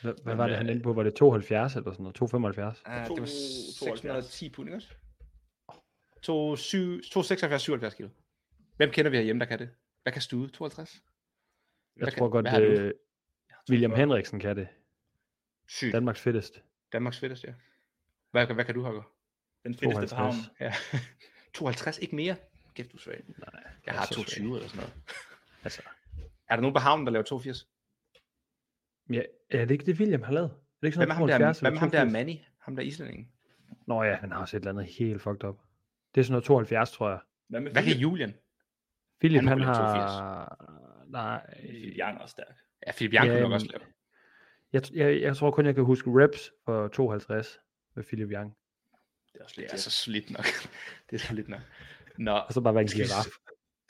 [0.03, 0.93] Hvad, hvad Men, var det, han øh, endte på?
[0.93, 2.15] Var det 72 eller sådan noget?
[2.17, 2.83] 275?
[2.87, 4.01] Uh, To- det var 72.
[4.01, 4.89] 610 pund, ikke også?
[6.23, 8.09] 276, 77 kilo.
[8.77, 9.71] Hvem kender vi herhjemme, der kan det?
[10.03, 10.49] Hvad kan Stude?
[10.53, 10.95] 52?
[10.95, 11.01] Jeg
[12.05, 12.65] Hvad tror kan- godt, hvad har du?
[12.67, 12.93] øh, Jeg
[13.51, 14.69] tror, William Henriksen kan det.
[15.69, 15.93] Sygt.
[15.93, 16.63] Danmarks fedtest.
[16.93, 17.55] Danmarks fedteste, ja.
[18.31, 19.03] Hvad, hvad kan du, Holger?
[19.65, 20.35] Den fedteste på havnen.
[20.35, 20.51] 52.
[20.61, 20.73] Ja.
[21.55, 22.37] 52, ikke mere?
[22.75, 23.23] Kæft, du svag.
[23.39, 24.93] Nej, Jeg har 22 eller sådan noget.
[25.65, 25.83] Altså,
[26.49, 27.69] Er der nogen på havnen, der laver 82?
[29.11, 30.51] ja, er det ikke det, William har lavet?
[30.51, 32.13] Er det ikke Hvem sådan er ham der, 72 hvem er eller ham der 82?
[32.13, 32.37] Manny?
[32.59, 33.29] Ham der islændingen?
[33.87, 35.59] Nå ja, han har også et eller andet helt fucked up.
[36.15, 37.19] Det er sådan noget 72, tror jeg.
[37.49, 37.93] Hvad med Hvad kan?
[37.97, 38.35] Julian?
[39.21, 41.05] Philip, Han har...
[41.09, 42.57] Nej, Philip Young er også stærk.
[42.87, 43.83] Ja, Philip Young Ja, kunne nok også lave.
[44.73, 47.59] Jeg, jeg, jeg tror kun, jeg kan huske reps for 52
[47.95, 48.57] med Philip Young.
[49.33, 50.45] Det er også Det lidt er så slidt nok.
[51.11, 51.61] det er så lidt nok.
[52.19, 53.09] Nå, Og så bare være en skal vi,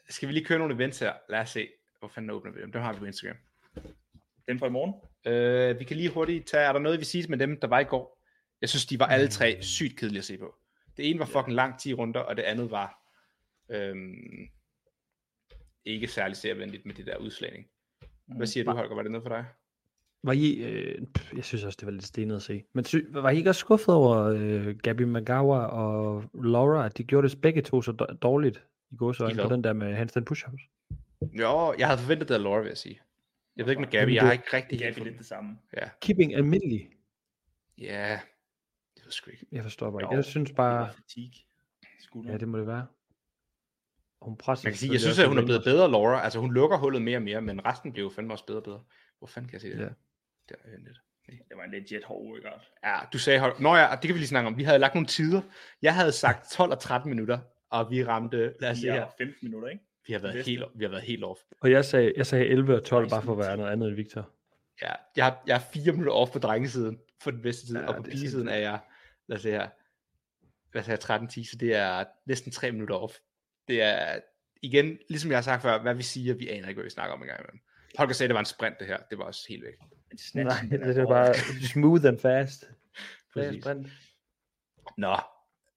[0.08, 1.12] skal vi lige køre nogle events her?
[1.28, 1.68] Lad os se.
[1.98, 2.72] Hvor fanden åbner vi dem?
[2.72, 3.36] Dem har vi på Instagram.
[4.48, 4.94] Den fra i morgen.
[5.32, 7.80] Øh, vi kan lige hurtigt tage, er der noget, vi siger med dem, der var
[7.80, 8.22] i går?
[8.60, 9.62] Jeg synes, de var alle tre Mm.
[9.62, 10.54] sygt kedelige at se på.
[10.96, 12.98] Det ene var fucking langt 10 runder, og det andet var
[13.70, 14.48] øhm,
[15.84, 17.66] ikke særlig servenligt med det der udslagning.
[18.26, 18.94] Hvad siger du, Holger?
[18.94, 19.44] Var det noget for dig?
[20.24, 22.64] Var I, øh, pff, jeg synes også, det var lidt stenet at se.
[22.72, 27.04] Men sy, var I ikke også skuffet over øh, Gabi Magawa og Laura, at de
[27.04, 30.26] gjorde det begge to så dår- dårligt i går så på den der med handstand
[30.30, 30.68] push-ups?
[31.32, 33.00] Jo, jeg havde forventet det af Laura, vil jeg sige.
[33.56, 35.58] Jeg ved ikke med Gabi, Jamen, jeg har ikke rigtig vi lidt det samme.
[35.76, 36.88] Ja, Keeping almindelig.
[37.78, 38.20] ja,
[38.96, 39.46] det ved sgu ikke.
[39.52, 40.14] Jeg forstår bare ikke.
[40.14, 41.32] Jeg synes bare, var fatigue.
[42.26, 42.86] Ja, det må det være.
[44.22, 46.24] Hun presser Man kan sige, jeg synes, at hun er blevet bedre, Laura.
[46.24, 48.64] Altså, hun lukker hullet mere og mere, men resten bliver jo fandme også bedre og
[48.64, 48.82] bedre.
[49.18, 49.80] Hvor fanden kan jeg se det?
[49.80, 49.88] Ja.
[50.64, 50.98] Der er lidt.
[51.48, 52.70] Det var en legit hård workout.
[52.84, 53.60] Ja, du sagde, hold...
[53.60, 54.56] Nå ja, det kan vi lige snakke om.
[54.58, 55.42] Vi havde lagt nogle tider.
[55.82, 57.38] Jeg havde sagt 12 og 13 minutter,
[57.70, 59.84] og vi ramte, lad os se her, Ja, 15 minutter, ikke?
[60.06, 61.40] vi har været, helt, vi har været helt off.
[61.60, 63.88] Og jeg sagde, jeg sagde 11 og 12 Nice, bare for at være noget andet
[63.88, 64.30] end Victor.
[64.82, 67.86] Ja, jeg, har, jeg er fire minutter off på drengesiden for den bedste tid, Ja,
[67.86, 68.78] og på det er pigesiden er jeg,
[69.28, 69.68] lad os se her,
[70.72, 73.14] hvad sagde jeg, 13-10, så det er næsten tre minutter off.
[73.68, 74.20] Det er,
[74.62, 77.14] igen, ligesom jeg har sagt før, hvad vi siger, vi aner ikke, hvad vi snakker
[77.14, 77.60] om engang imellem.
[77.98, 78.98] Holger sagde, det var en sprint, det her.
[79.10, 79.74] Det var også helt væk.
[80.20, 81.34] Snatchen, Nej, det er bare
[81.72, 82.64] smooth and fast.
[83.32, 83.62] Præcis.
[83.62, 83.88] sprint.
[84.98, 85.16] Nå,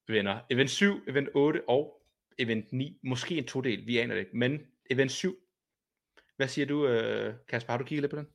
[0.07, 0.39] venner.
[0.49, 2.01] Event 7, event 8 og
[2.39, 2.99] event 9.
[3.03, 4.37] Måske en todel, vi aner det ikke.
[4.37, 5.35] Men event 7.
[6.35, 7.71] Hvad siger du, øh, Kasper?
[7.73, 8.27] Har du kigget lidt på den?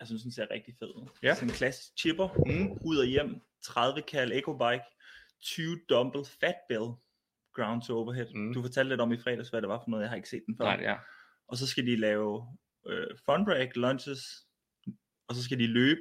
[0.00, 1.08] Jeg synes, den ser rigtig fed ud.
[1.22, 1.34] Ja.
[1.34, 2.78] Sådan en klassisk chipper, Mm.
[2.84, 4.84] ud og hjem, 30 kal eco bike,
[5.42, 6.86] 20 dumbbell fat bell,
[7.54, 8.26] ground to overhead.
[8.34, 8.40] Mm.
[8.40, 8.54] Mm.
[8.54, 10.42] Du fortalte lidt om i fredags, hvad det var for noget, jeg har ikke set
[10.46, 10.64] den før.
[10.64, 10.96] Nej, ja.
[11.48, 12.46] Og så skal de lave
[12.86, 14.45] øh, fun break, lunges,
[15.28, 16.00] og så skal de løbe,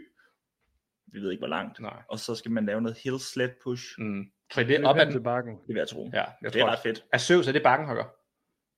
[1.07, 2.01] vi ved ikke hvor langt, Nej.
[2.09, 3.85] og så skal man lave noget hill sled push.
[3.97, 4.21] Mm.
[4.21, 5.11] I, det er op ad den?
[5.13, 5.53] til bakken.
[5.55, 6.09] Det vil jeg tro.
[6.13, 7.05] Ja, jeg det er tror ret fedt.
[7.13, 8.05] Er Søvs, er det bakken, Holger?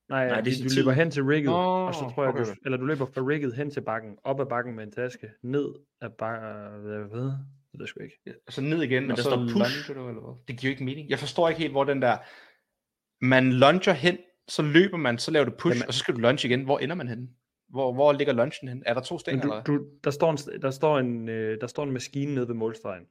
[0.10, 0.77] Nej, Nej, det er du tid.
[0.77, 2.45] løber hen til rigget, Nå, og så tror jeg, okay.
[2.45, 5.31] du, eller du løber fra rigget hen til bakken, op ad bakken med en taske,
[5.43, 7.31] ned ad bakken, hvad ved
[7.73, 8.39] det jeg sgu ikke.
[8.47, 9.88] Og så ned igen, Men og der så står push.
[9.88, 10.43] du, eller hvad?
[10.47, 11.10] Det giver ikke mening.
[11.10, 12.17] Jeg forstår ikke helt, hvor den der...
[13.25, 16.19] Man lunger hen, så løber man, så laver du push, Jamen- og så skal du
[16.19, 16.63] lunge igen.
[16.63, 17.27] Hvor ender man henne?
[17.69, 18.84] Hvor, hvor ligger lunchen hen?
[18.86, 21.62] Er der to stænger, Men eller du, du, der, står en, der, står en, øh,
[21.62, 23.03] der står en maskine nede ved målstregen.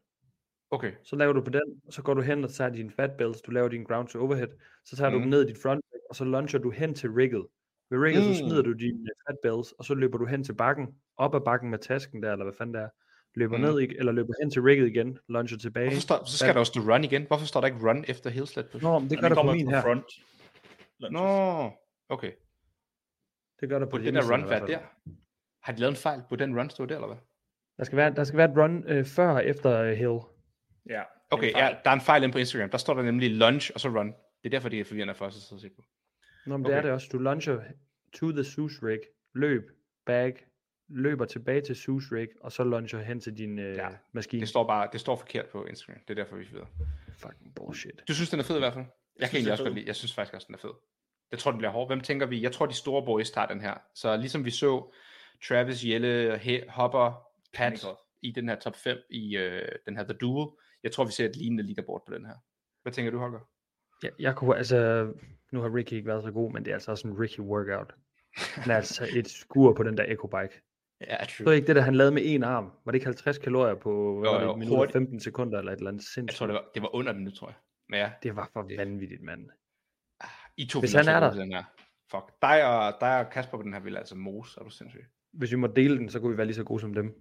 [0.70, 0.92] Okay.
[1.04, 3.40] Så laver du på den, og så går du hen og tager dine fat bells,
[3.40, 4.48] du laver din ground to overhead,
[4.84, 5.12] så tager mm.
[5.14, 5.22] du Mm.
[5.22, 7.46] dem ned i dit front, leg, og så launcher du hen til rigget.
[7.90, 8.34] Ved rigget, mm.
[8.34, 8.48] så Mm.
[8.48, 11.40] smider du dine øh, fat bells, og så løber du hen til bakken, op ad
[11.40, 12.88] bakken med tasken der, eller hvad fanden det er,
[13.34, 13.62] løber Mm.
[13.62, 13.68] mm.
[13.68, 15.88] ned, ig- eller løber hen til rigget igen, launcher tilbage.
[15.88, 17.22] Hvorfor står, så skal der også stå run igen.
[17.26, 18.84] Hvorfor står der ikke run efter hill sled push?
[18.84, 19.82] Nå, men det gør de der på kommer min fra her.
[19.82, 20.04] Front.
[21.00, 21.12] lunges.
[21.12, 21.70] Nå,
[22.08, 22.30] okay.
[23.60, 24.78] Det gør der På på den der run fat der.
[25.62, 27.16] Har de lavet en fejl på den run stå der, eller hvad?
[27.78, 30.18] Der skal være, der skal være et run øh, før og efter øh, hill.
[30.90, 31.02] Ja.
[31.30, 32.70] Okay, ja, der er en fejl inde på Instagram.
[32.70, 34.06] Der står der nemlig lunge og så run.
[34.06, 34.14] Det
[34.44, 35.84] er derfor, det er forvirrende for os at se på.
[36.46, 36.86] Nå, men det er Okay.
[36.86, 37.08] det også.
[37.12, 37.60] Du launcher
[38.12, 39.00] to the Zeus rig,
[39.34, 39.70] løb,
[40.06, 40.46] bag,
[40.88, 44.40] løber tilbage til Zeus rig, og så launcher hen til din øh, Ja, maskine.
[44.40, 46.00] Det står bare, det står forkert på Instagram.
[46.08, 46.66] Det er derfor, vi er videre.
[47.18, 48.02] Fucking bullshit.
[48.08, 48.84] Du synes, den er fed i hvert fald?
[48.84, 49.86] Jeg, synes, kan egentlig også godt lide.
[49.86, 50.70] Jeg synes faktisk også, den er fed.
[51.30, 51.88] Jeg tror, den bliver hård.
[51.88, 52.42] Hvem tænker vi?
[52.42, 53.74] Jeg tror, de store boys tager den her.
[53.94, 54.94] Så ligesom vi så
[55.48, 57.22] Travis, Jelle, He- Hopper,
[57.54, 57.98] Pat Panikov.
[58.22, 60.48] i den her top 5 i øh, den her The Duel.
[60.82, 62.34] Jeg tror, vi ser et lignende leaderboard på den her.
[62.82, 63.40] Hvad tænker du, Holger?
[64.02, 65.12] Jeg, jeg kunne, altså,
[65.52, 67.94] nu har Ricky ikke været så god, men det er altså også en Ricky workout.
[68.36, 70.62] Han er altså et skur på den der Echo Bike.
[71.00, 72.72] Ja, Så er ikke det, der han lavede med en arm.
[72.84, 73.90] Var det ikke 50 kalorier på
[74.26, 74.92] Jo, det, jo, minut og hurtigt.
[74.92, 76.38] 15 sekunder eller et eller andet Jeg sindssygt?
[76.38, 77.54] tror, det var, det var under den nu, tror jeg.
[77.88, 79.48] Men ja, Det var for Det- vanvittigt, mand.
[80.56, 81.32] I to Hvis han er der.
[81.32, 81.64] Den her.
[82.10, 82.32] Fuck.
[82.42, 85.04] Dig og, dig og Kasper på den her vil altså mose, er du sindssyg.
[85.32, 87.14] Hvis vi må dele den, så kunne vi være lige så gode som dem.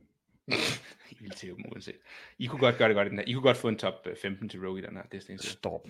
[1.12, 1.95] I vil til dem uanset.
[2.39, 3.26] I kunne godt gøre det godt i den her.
[3.26, 5.04] I kunne godt få en top øh, 15 til Rogue i den her.
[5.04, 5.38] Det er.
[5.38, 5.88] Stop.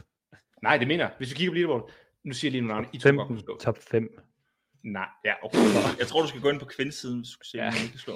[0.63, 1.13] Nej, det mener jeg.
[1.17, 1.91] Hvis vi kigger på leaderboard,
[2.23, 2.87] nu siger jeg lige nogle navne.
[2.93, 3.57] I to godt kunne 15, slå.
[3.57, 4.19] top 5.
[4.83, 5.57] Nej, ja, okay.
[5.99, 7.83] Jeg tror, du skal gå ind på kvindesiden, hvis du skal se, Ja.
[7.85, 8.13] ikke slå.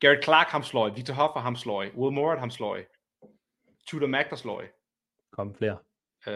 [0.00, 0.92] Garrett Clark, ham slår I.
[0.94, 1.90] Victor Hoffer, ham slår I.
[1.90, 2.80] Will Morat, ham slår I.
[3.88, 4.66] Tudor Mac, der slår I.
[5.32, 5.78] Kom flere.
[6.28, 6.34] Øh,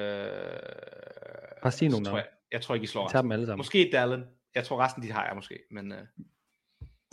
[1.65, 3.59] Bare sig nogle tror jeg, jeg tror ikke, I slår tager dem alle sammen.
[3.59, 4.25] Måske Dallin.
[4.55, 5.59] Jeg tror resten, de har jeg måske.
[5.71, 5.99] Men øh,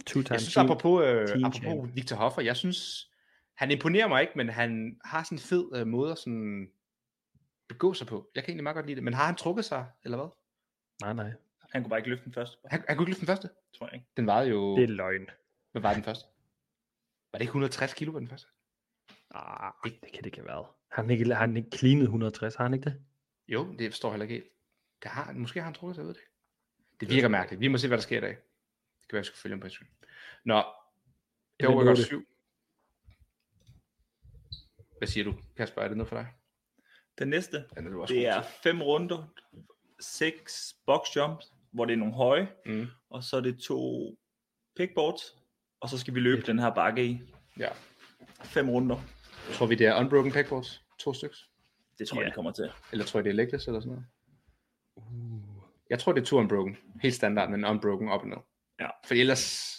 [0.05, 0.65] Two jeg times synes, team.
[0.65, 1.89] apropos, øh, apropos.
[1.95, 3.09] Victor Hoffer, jeg synes,
[3.55, 6.67] han imponerer mig ikke, men han har sådan en fed øh, måde at sådan
[7.69, 8.31] begå sig på.
[8.35, 9.03] Jeg kan egentlig meget godt lide det.
[9.03, 10.27] Men har han trukket sig, eller hvad?
[11.01, 11.33] Nej, nej.
[11.71, 13.49] Han kunne bare ikke løfte den første, Han, han kunne ikke løfte den første.
[13.77, 14.05] tror jeg ikke.
[14.17, 14.75] Den vejede jo...
[14.75, 15.25] Det er løgn.
[15.71, 16.25] Hvad var den første?
[17.31, 18.47] Var det ikke 160 kilo på den første?
[19.35, 20.65] Ah, det kan det ikke have været.
[20.91, 22.55] Har han ikke, har han ikke cleanet 160?
[22.55, 23.01] Har han ikke det?
[23.47, 24.54] Jo, det forstår jeg heller ikke helt.
[25.04, 26.23] Det har, måske har han trukket sig, jeg ved det.
[26.99, 27.60] Det virker mærkeligt.
[27.60, 28.30] Vi må se, hvad der sker i dag.
[28.30, 28.38] Det
[29.10, 29.88] kan være, jeg skal følge ham på Instagram.
[30.45, 30.63] Nå,
[31.60, 32.04] det var godt 8.
[32.04, 32.25] 7.
[34.97, 35.82] Hvad siger du, Kasper?
[35.82, 36.27] Er det noget for dig?
[37.19, 39.34] Den næste, Ja, det, er det er fem runder,
[39.99, 42.51] seks box jumps, hvor det er nogle høje.
[42.65, 42.88] Mm.
[43.10, 44.12] og så er det to
[44.75, 45.36] pickboards,
[45.80, 47.21] og så skal vi løbe den her bakke i.
[47.58, 47.69] Ja.
[48.43, 48.99] Fem runder.
[49.54, 50.84] Tror vi, det er unbroken pegboards?
[50.99, 51.38] To stykker?
[52.01, 52.29] Det tror jeg, Ja.
[52.29, 52.71] de kommer til.
[52.91, 54.05] Eller tror I, det er legless eller sådan noget?
[55.89, 56.77] Jeg tror, det er to unbroken.
[57.01, 58.37] Helt standard, men unbroken op og ned.
[58.79, 58.87] Ja.
[59.05, 59.75] For ellers,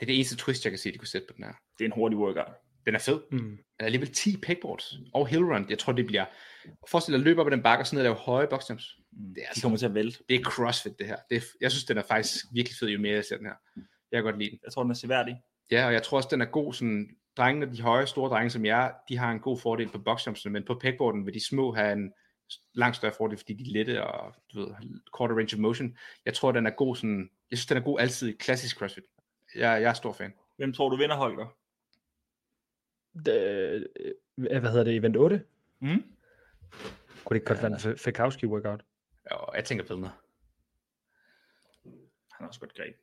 [0.00, 1.52] det er det eneste twist, jeg kan se, de kunne sætte på den her.
[1.78, 2.52] Det er en hurtig workout.
[2.86, 3.20] Den er fed.
[3.32, 3.38] Mm.
[3.38, 5.66] Den er alligevel 10 pegboards og hill run.
[5.70, 6.24] Jeg tror, det bliver...
[6.90, 8.96] Forestil dig at løbe op ad den bakke og sådan noget, lave høje boxjumps.
[9.12, 9.18] Mm.
[9.18, 10.18] Det er de altså- kommer til at vælte.
[10.28, 11.16] Det er crossfit, det her.
[11.30, 13.54] Det er, jeg synes, den er faktisk virkelig fed, jo mere jeg ser den her.
[14.12, 14.58] Jeg kan godt lide den.
[14.64, 15.36] Jeg tror, den er seværdig.
[15.70, 16.74] Ja, og jeg tror også, den er god.
[16.74, 20.52] Sådan, drengene, de høje, store drenge som jeg, de har en god fordel på boxjumpsene,
[20.52, 22.12] men på pegboarden vil de små have en
[22.74, 25.96] langt større fordel, fordi de er lette og du ved, har kortere range of motion.
[26.24, 29.04] Jeg tror, den er god sådan, jeg synes, den er god altid i klassisk CrossFit.
[29.54, 30.34] Jeg, jeg er stor fan.
[30.56, 31.56] Hvem tror du vinder, Holger?
[33.24, 35.44] Det, øh, hvad hedder det, event 8?
[35.80, 35.88] Mm?
[35.88, 38.84] Kunne det ikke godt være en workout?
[39.30, 40.10] Og jeg tænker Pilner.
[42.32, 42.96] Han har også godt greb.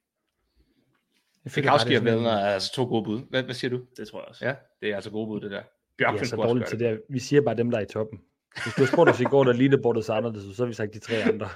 [1.46, 3.20] Jeg Fikowski og det er altså to gode bud.
[3.30, 3.82] Hvad, hvad siger du?
[3.98, 4.46] Det tror jeg også.
[4.46, 5.62] Ja, det er altså gode bud, det der.
[5.62, 5.66] De
[5.98, 6.88] Bjørkman er så dårligt til det.
[6.90, 6.98] her.
[7.10, 8.22] Vi siger bare dem, der er i toppen.
[8.64, 9.54] Hvis du har spurgt os i går, der
[10.02, 11.50] så anderledes, ud, så har vi sagt de tre andre.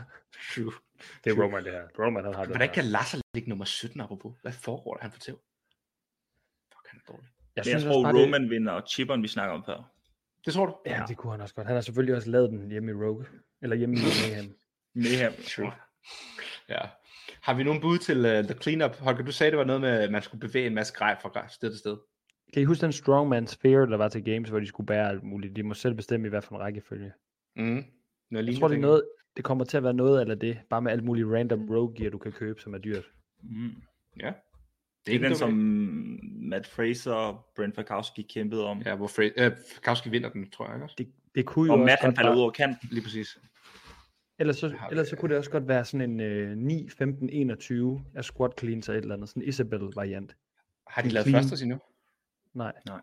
[0.56, 0.72] True.
[1.24, 1.84] Det er Roman, det her.
[2.00, 2.50] Roman, han har det.
[2.52, 4.34] Hvordan kan Lasser ligge nummer 17 apropos?
[4.42, 5.34] Hvad foregår der, han får til?
[6.74, 7.30] Fuck, han er dårlig.
[7.56, 9.92] Jeg synes tror, også bare, det- Roman vinder, og Chipperen, vi snakker om før.
[10.46, 10.76] Det tror du?
[10.86, 11.68] Ja, det kunne han også godt.
[11.68, 13.26] Han har selvfølgelig også lavet den hjemme i Rogue.
[13.62, 14.56] Eller hjemme i Mayhem.
[14.94, 15.32] Mayhem.
[15.48, 15.72] True.
[16.70, 16.82] Ja.
[17.42, 18.96] Har vi nogen bud til uh, The Cleanup?
[18.96, 21.48] Holger, du sagde, det var noget med, at man skulle bevæge en masse grej fra
[21.50, 21.98] sted til sted.
[22.54, 25.24] Kan I huske den Strongman Sphere, der var til Games, hvor de skulle bære alt
[25.24, 25.56] muligt?
[25.56, 27.12] De må selv bestemme i hvad for en rækkefølge.
[27.56, 27.84] Mm.
[28.32, 29.04] Noget Jeg tror, det, er noget,
[29.38, 32.10] det kommer til at være noget af det, bare med alt muligt random rogue gear,
[32.10, 33.06] du kan købe, som er dyrt.
[33.44, 33.70] Mm.
[34.22, 34.32] Ja.
[35.06, 35.54] Det er den, som.
[36.50, 38.82] Matt Fraser og Brent Fakowski kæmpede om.
[38.86, 39.52] Ja, hvor Fra- øh,
[39.84, 40.96] Kowski vinder den, tror jeg ikke også?
[40.98, 42.90] Det, det kunne jo Og også Matt, han falder bare- ud over kanten.
[42.92, 43.38] Lige præcis.
[44.40, 46.90] Ellers så, har vi- ellers så kunne det også godt være sådan en øh, 9,
[46.90, 49.30] 15, 21 af squat cleans og et eller andet.
[49.30, 50.36] Sådan en Isabel-variant.
[50.88, 51.80] Har de lavet clean- thrusters endnu?
[52.54, 53.00] Nej, Der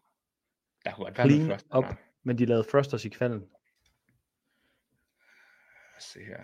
[0.94, 1.66] kunne godt være clean thrusters.
[1.70, 1.94] op, Nej.
[2.22, 3.38] men de lavede thrusters i kvalden.
[3.40, 3.48] Lad
[5.98, 6.38] os se her.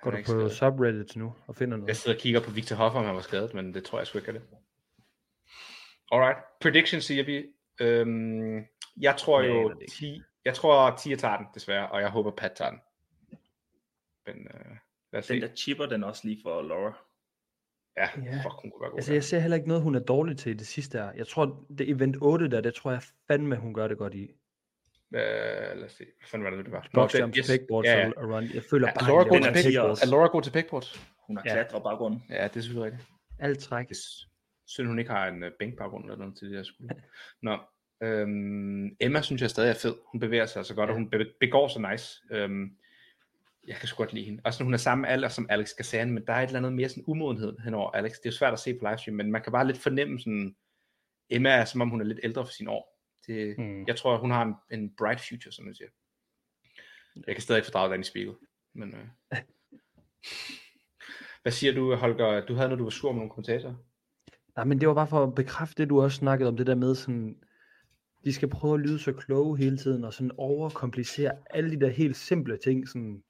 [0.00, 0.52] Går du på skadet.
[0.52, 1.96] subreddit nu og finder Jeg noget?
[1.96, 4.18] sidder og kigger på Victor Hoffer, om han var skadet, men det tror jeg sgu
[4.18, 4.42] ikke er det.
[6.12, 6.38] Alright.
[6.60, 7.46] Prediction siger vi.
[7.80, 8.64] Øhm,
[8.96, 9.92] jeg tror Jeg jo ikke.
[9.92, 10.22] 10.
[10.44, 12.80] Jeg tror 10 tager den, desværre, og jeg håber Pat tager den.
[14.26, 14.76] Men øh,
[15.12, 15.34] lad os se.
[15.34, 16.98] Den der chipper, den også lige for Laura.
[17.96, 18.36] Ja, Ja.
[18.36, 18.98] fuck, hun kunne være god.
[18.98, 19.16] Altså, der.
[19.16, 21.12] jeg ser heller ikke noget, hun er dårlig til i det sidste her.
[21.12, 24.22] Jeg tror, det event 8 der, det tror jeg fandme, hun gør det godt i.
[25.14, 26.04] Øh, lad os se.
[26.04, 26.88] Hvad fanden var det, det var?
[26.94, 27.46] Box yes.
[27.50, 28.10] pegboards Ja, ja.
[28.16, 28.44] run.
[28.54, 31.14] Jeg føler Er bare, Laura god til den er Laura god til pegboards?
[31.26, 31.52] Hun har Ja.
[31.52, 32.22] klatret baggrunden.
[32.30, 33.10] Ja, det er selvfølgelig rigtigt.
[33.38, 33.88] alt træk.
[33.88, 33.96] Det
[34.66, 36.88] synd, hun ikke har en uh, bænkbaggrund eller noget til det her skole.
[37.42, 37.58] Nå,
[38.02, 39.94] øhm, Emma synes jeg stadig er fed.
[40.12, 40.92] Hun bevæger sig så godt, ja.
[40.92, 42.20] og hun be- begår sig nice.
[42.30, 42.76] Øhm,
[43.66, 44.42] jeg kan sgu godt lide hende.
[44.44, 46.72] Også når hun er samme alder som Alex Gazan, men der er et eller andet
[46.72, 48.12] mere sådan umodenhed henover Alex.
[48.12, 50.56] Det er jo svært at se på livestream, men man kan bare lidt fornemme sådan,
[51.30, 53.00] Emma er som om hun er lidt ældre for sine år.
[53.26, 53.84] Det, Mm.
[53.86, 55.88] Jeg tror, hun har en, en bright future, som man siger.
[57.26, 58.36] Jeg kan stadig ikke fordrage den i spillet.
[58.74, 59.06] Men, øh.
[61.42, 62.46] Hvad siger du, Holger?
[62.46, 63.74] Du havde noget, du var sur med nogle kommentatorer.
[64.56, 66.74] Nej, men det var bare for at bekræfte det, du også snakkede om, det der
[66.74, 67.36] med sådan,
[68.24, 71.90] de skal prøve at lyde så kloge hele tiden, og sådan overkomplicere alle de der
[71.90, 73.22] helt simple ting, sådan,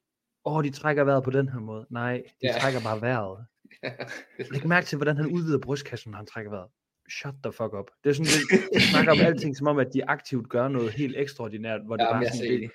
[0.45, 1.87] åh, de trækker vejret på den her måde.
[1.91, 2.59] Nej, de Ja.
[2.61, 3.47] trækker bare vejret.
[4.53, 6.69] Læg mærke til, hvordan han udvider brystkassen, når han trækker vejret.
[7.11, 7.91] Shut the fuck up.
[8.05, 10.91] Det er sådan, det, de snakker om alting, som om, at de aktivt gør noget
[10.93, 12.71] helt ekstraordinært, hvor det Ja, bare er sådan, så det,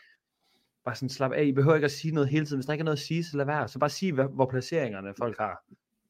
[0.86, 1.44] bare sådan slap af.
[1.44, 2.58] I behøver ikke at sige noget hele tiden.
[2.58, 3.68] Hvis der ikke er noget at sige, så lad være.
[3.68, 5.64] Så bare sig, hvad, hvor placeringerne folk har.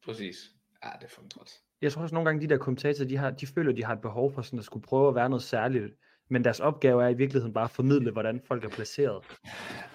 [0.05, 0.37] Præcis.
[0.85, 1.51] Ja, det er for godt.
[1.81, 4.01] jeg tror også nogle gange, de der kommentatorer, de, har, de føler, de har et
[4.01, 5.93] behov for sådan at skulle prøve at være noget særligt.
[6.29, 9.23] Men deres opgave er i virkeligheden bare at formidle, hvordan folk er placeret.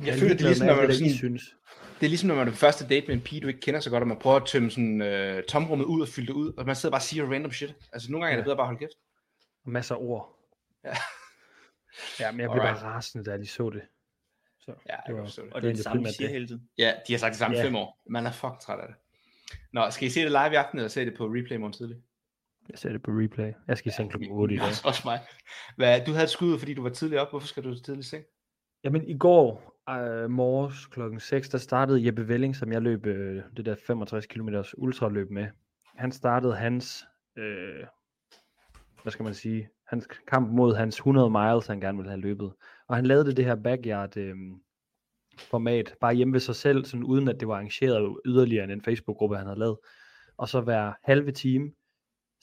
[0.05, 1.57] Jeg føler, det er ligesom, når man, det, sådan, synes.
[2.01, 3.81] det er ligesom, når man er på første date med en pige, du ikke kender
[3.81, 6.53] så godt, og man prøver at tømme sådan, øh, tomrummet ud og fylde det ud,
[6.57, 7.75] og man sidder bare og siger random shit.
[7.93, 8.45] Altså, nogle gange er det Ja.
[8.47, 8.99] bedre bare at holde kæft.
[9.65, 10.39] Og masser af ord.
[10.85, 10.91] Ja.
[12.21, 12.81] Ja, men jeg blev Alright.
[12.83, 13.83] bare rasende, da jeg lige så det.
[14.61, 15.53] Så Ja, det jeg var, forstå det.
[15.53, 16.33] Og det det er det samme, primært siger det.
[16.35, 16.69] hele tiden.
[16.79, 17.65] Ja, de har sagt det samme Ja.
[17.65, 18.01] fem år.
[18.11, 18.97] Man er fucking træt af det.
[19.73, 21.97] Nå, skal I se det live i aften, eller se det på replay morgen tidlig?
[22.71, 23.53] Jeg ser det på replay.
[23.69, 24.67] Jeg skal i seng klokken 8 i dag.
[24.67, 25.21] Også, også mig.
[25.77, 27.31] Hvad, du havde et skud, fordi du var tidlig op.
[27.31, 28.25] Hvorfor skal du tidligt i seng?
[28.85, 33.43] Jamen i går øh, morges klokken 6, der startede Jeppe Velling, som jeg løb øh,
[33.57, 35.47] det der 65 km ultraløb med.
[35.97, 37.05] Han startede hans,
[37.39, 37.85] øh,
[39.03, 42.53] hvad skal man sige, hans kamp mod hans 100 miles, han gerne ville have løbet.
[42.89, 44.37] Og han lavede det her backyard øh,
[45.39, 48.83] format, bare hjemme ved sig selv, sådan uden at det var arrangeret yderligere end en
[48.83, 49.79] Facebook-gruppe, han havde lavet.
[50.37, 51.71] Og så hver halve time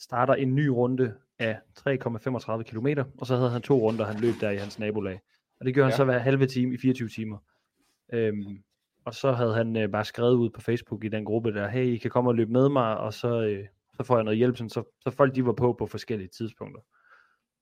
[0.01, 2.87] starter en ny runde af 3,35 km,
[3.17, 5.19] og så havde han to runder, han løb der i hans nabolag.
[5.59, 5.97] Og det gjorde han Ja.
[5.97, 7.37] så hver halve time i 24 timer.
[8.13, 8.63] Øhm,
[9.05, 11.85] og så havde han øh, bare skrevet ud på Facebook i den gruppe der, hey,
[11.85, 13.65] I kan komme og løbe med mig, og så, øh,
[13.97, 14.57] så får jeg noget hjælp.
[14.57, 16.81] Sådan, så, så folk de var på på forskellige tidspunkter.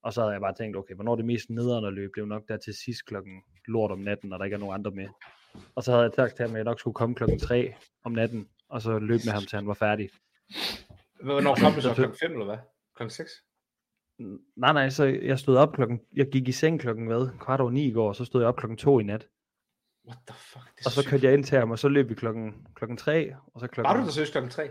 [0.04, 2.12] Og så havde jeg bare tænkt, okay, hvornår det mest nederen at løbe?
[2.16, 3.34] Det er jo nok der til sidst klokken
[3.68, 5.08] lort om natten, når der ikke er nogen andre med.
[5.76, 7.74] Og så havde jeg sagt til ham, at jeg nok skulle komme klokken 3
[8.04, 10.10] om natten, og så løbe med ham, til han var færdig.
[11.24, 11.88] Hvornår kom du så?
[11.90, 12.58] Så- Klokken 5 eller hvad?
[12.96, 13.32] Klokken 6?
[14.22, 17.62] N- Nej, nej, så jeg stod op klokken, jeg gik i seng klokken hvad, kvart
[17.62, 19.28] over ni i går, og så stod jeg op klokken to i nat.
[20.08, 20.64] What the fuck?
[20.78, 22.98] Det er Og så kørte jeg ind til ham, og så løb vi klokken, klokken
[22.98, 23.90] tre, og så klokken...
[23.90, 24.70] Var du der seriøst klokken 3?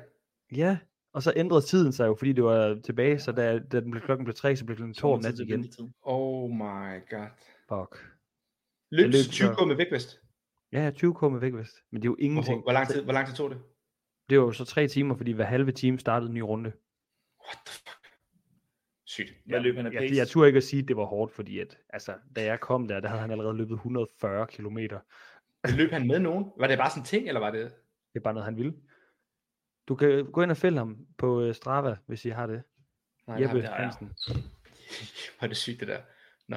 [0.57, 0.79] Ja,
[1.13, 4.03] og så ændrede tiden sig jo, fordi det var tilbage, så da, da den blev,
[4.03, 5.95] klokken blev tre, så blev klokken to om Sommertid nat til igen.
[6.03, 7.29] Oh my god.
[7.69, 8.05] Fuck.
[8.91, 10.21] Løb løb du 20 så- k med vægtvest?
[10.73, 12.63] Ja, ja, 20 kom med vægtvest, men det er jo Hvor, ingenting.
[12.63, 13.59] hvor, lang tid, hvor lang tid tog det?
[14.31, 16.73] Det var jo så tre timer, fordi hver halve time startede en ny runde.
[17.47, 18.09] What the fuck?
[19.05, 19.33] Sygt.
[19.47, 20.17] Hvad løb han af Jeg, pace?
[20.17, 22.89] jeg turde ikke at sige, at det var hårdt, fordi at, altså, da jeg kom
[22.89, 25.01] der, der havde han allerede løbet 140 kilometer.
[25.77, 26.53] Løb han med nogen?
[26.59, 27.65] Var det bare sådan en ting, eller var det...
[28.13, 28.75] Det er bare noget, han ville.
[29.89, 32.63] Du kan gå ind og følge ham på øh, Strava, hvis I har det.
[33.27, 34.07] Nej, Jeppe det har Hansen.
[35.39, 36.01] Hvor er det sygt, det der.
[36.49, 36.57] Nå.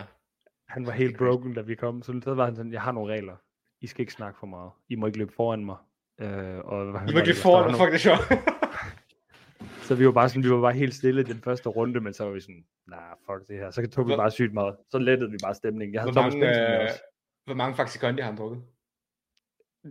[0.67, 2.03] Han var helt broken, da vi kom.
[2.03, 3.35] Så så var han sådan, jeg har nogle regler.
[3.81, 4.71] I skal ikke snakke for meget.
[4.89, 5.77] I må ikke løbe foran mig.
[6.21, 8.19] Øh, og, I var det, der foran, fuck det sjovt.
[9.87, 12.23] Så vi var bare sådan, vi var bare helt stille den første runde, men så
[12.23, 13.71] var vi sådan, nah, fuck det her.
[13.71, 14.75] Så tog vi bare sygt meget.
[14.91, 15.93] Så lettede vi bare stemningen.
[15.93, 16.99] Jeg havde Hvor mange, øh, også.
[17.45, 18.61] hvor mange Kondi har han drukket?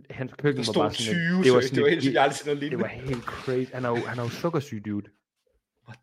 [0.09, 2.45] Hans køkken var bare 20, sådan, et- det det var sådan, det var helt noget
[2.45, 2.81] det lignende.
[2.81, 3.71] var helt crazy.
[3.73, 5.07] Han er jo, han er jo sukkersyg, dude.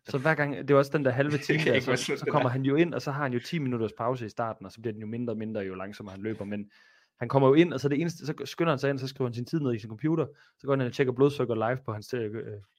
[0.07, 2.49] Så hver gang, det var også den der halve time, der, så, så det kommer
[2.49, 4.81] han jo ind, og så har han jo 10 minutters pause i starten, og så
[4.81, 6.45] bliver den jo mindre og mindre, jo langsommere han løber.
[6.45, 6.71] Men
[7.19, 9.29] han kommer jo ind, og så det eneste, så skynder han sig ind, så skriver
[9.29, 10.27] han sin tid ned i sin computer,
[10.59, 12.31] så går han ind og tjekker blodsukker live på hans, øh,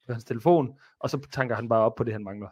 [0.06, 2.48] på hans telefon, og så tanker han bare op på det, han mangler.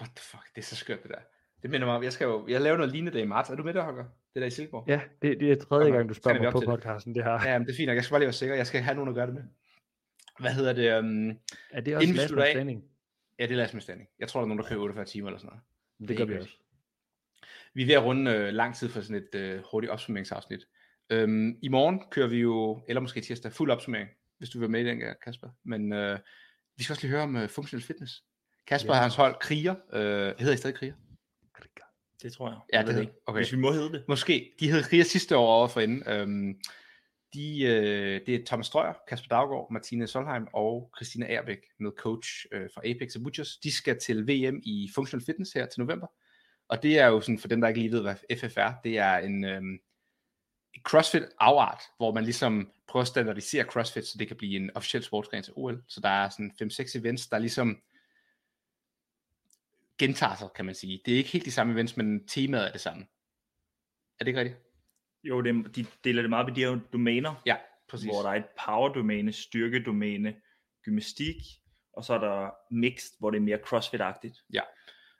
[0.00, 1.18] What the fuck, det er så skørt det der.
[1.62, 3.50] Det minder mig om, jeg skal jo, jeg laver noget lignende det i marts.
[3.50, 4.04] Er du med der, Holger?
[4.34, 4.84] Det der i Silkeborg?
[4.88, 5.96] Ja, det, det er tredje nok.
[5.96, 7.48] gang, du spørger er mig på podcasten, det her.
[7.48, 7.94] Ja, men det er fint nok.
[7.94, 8.54] Jeg skal bare lige være sikker.
[8.54, 9.42] Jeg skal have nogen at gøre det med.
[10.40, 10.98] Hvad hedder det?
[10.98, 11.38] Um...
[11.70, 12.84] Er det også last man standing?
[13.38, 14.08] Ja, det er last man standing.
[14.18, 15.62] Jeg tror, der er nogen, der kører 48 timer eller sådan noget.
[15.98, 16.56] Det, det gør vi også.
[17.74, 20.66] Vi er ved at runde øh, lang tid for sådan et øh, hurtigt opsummeringsafsnit.
[21.12, 24.80] Øhm, I morgen kører vi jo, eller måske tirsdag, fuld opsummering, hvis du vil med
[24.80, 25.48] i den, her, Kasper.
[25.64, 26.18] Men øh,
[26.76, 28.24] vi skal også lige høre om øh, functional fitness.
[28.66, 28.98] Kasper Ja.
[28.98, 29.74] og hans hold kriger.
[29.92, 30.94] Øh, hedder I stadig kriger?
[32.22, 32.58] Det tror jeg.
[32.72, 33.12] Ja, Jeg det- ikke.
[33.26, 33.38] okay.
[33.40, 34.04] Hvis vi må hedde det.
[34.08, 34.52] Måske.
[34.60, 36.02] De hed kriger sidste år over for inden.
[36.08, 36.54] Øhm,
[37.34, 42.28] de, øh, det er Thomas Strøger, Kasper Daggaard, Martine Solheim og Christina Erbæk med coach
[42.52, 43.56] øh, fra Apex og Butchers.
[43.56, 46.06] De skal til VM i Functional Fitness her til november.
[46.68, 48.98] Og det er jo sådan, for dem der ikke lige ved, hvad FF er, det
[48.98, 49.80] er en et
[50.82, 55.02] CrossFit afart, hvor man ligesom prøver at standardisere CrossFit, så det kan blive en officiel
[55.02, 55.82] sportsgren til OL.
[55.88, 57.82] Så der er sådan 5-6 events, der ligesom
[59.98, 61.00] gentager sig, kan man sige.
[61.04, 63.02] Det er ikke helt de samme events, men temaet er det samme.
[64.18, 64.58] Er det ikke rigtigt?
[65.24, 67.56] Jo, det, de deler det meget i de her domæner, Ja,
[67.88, 68.06] præcis.
[68.06, 70.34] hvor der er et power-domæne, styrkedomæne,
[70.82, 71.36] gymnastik,
[71.92, 74.46] og så er der mixed, hvor det er mere crossfit-agtigt.
[74.52, 74.60] Ja.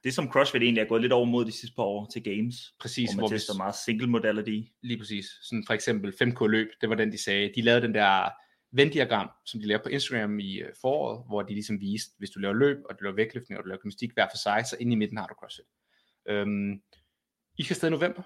[0.05, 2.55] Det som CrossFit egentlig er gået lidt over mod de sidste par år til games,
[2.81, 4.61] Præcis, hvor man hvor vi, tester meget single modality.
[4.83, 5.27] lige præcis.
[5.43, 7.53] Sådan for eksempel 5K løb, det var den, de sagde.
[7.57, 8.29] De lavede den der
[8.77, 12.39] Venn-diagram, som de lavede på Instagram i øh, foråret, hvor de ligesom viste, hvis du
[12.41, 14.93] laver løb, og du laver vægtløftning, og du laver gymnastik hver for sig, så inde
[14.93, 15.65] i midten har du CrossFit.
[16.29, 16.73] Øhm,
[17.59, 18.23] I skal afsted i november.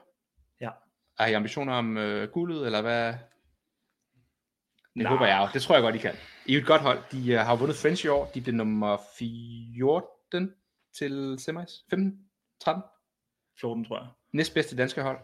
[0.60, 0.70] Ja.
[1.18, 3.12] Har I ambitioner om øh, guldet, eller hvad?
[3.12, 5.12] Det Nej.
[5.12, 5.48] håber jeg jo.
[5.54, 6.14] Det tror jeg godt, I kan.
[6.46, 6.98] I er et godt hold.
[7.12, 8.30] De øh, har vundet French i år.
[8.34, 10.54] De blev nummer 14
[10.98, 11.70] til semis.
[11.90, 12.18] 15?
[12.60, 12.82] 13?
[13.60, 14.08] 14, tror jeg.
[14.32, 15.18] næstbedste danske hold.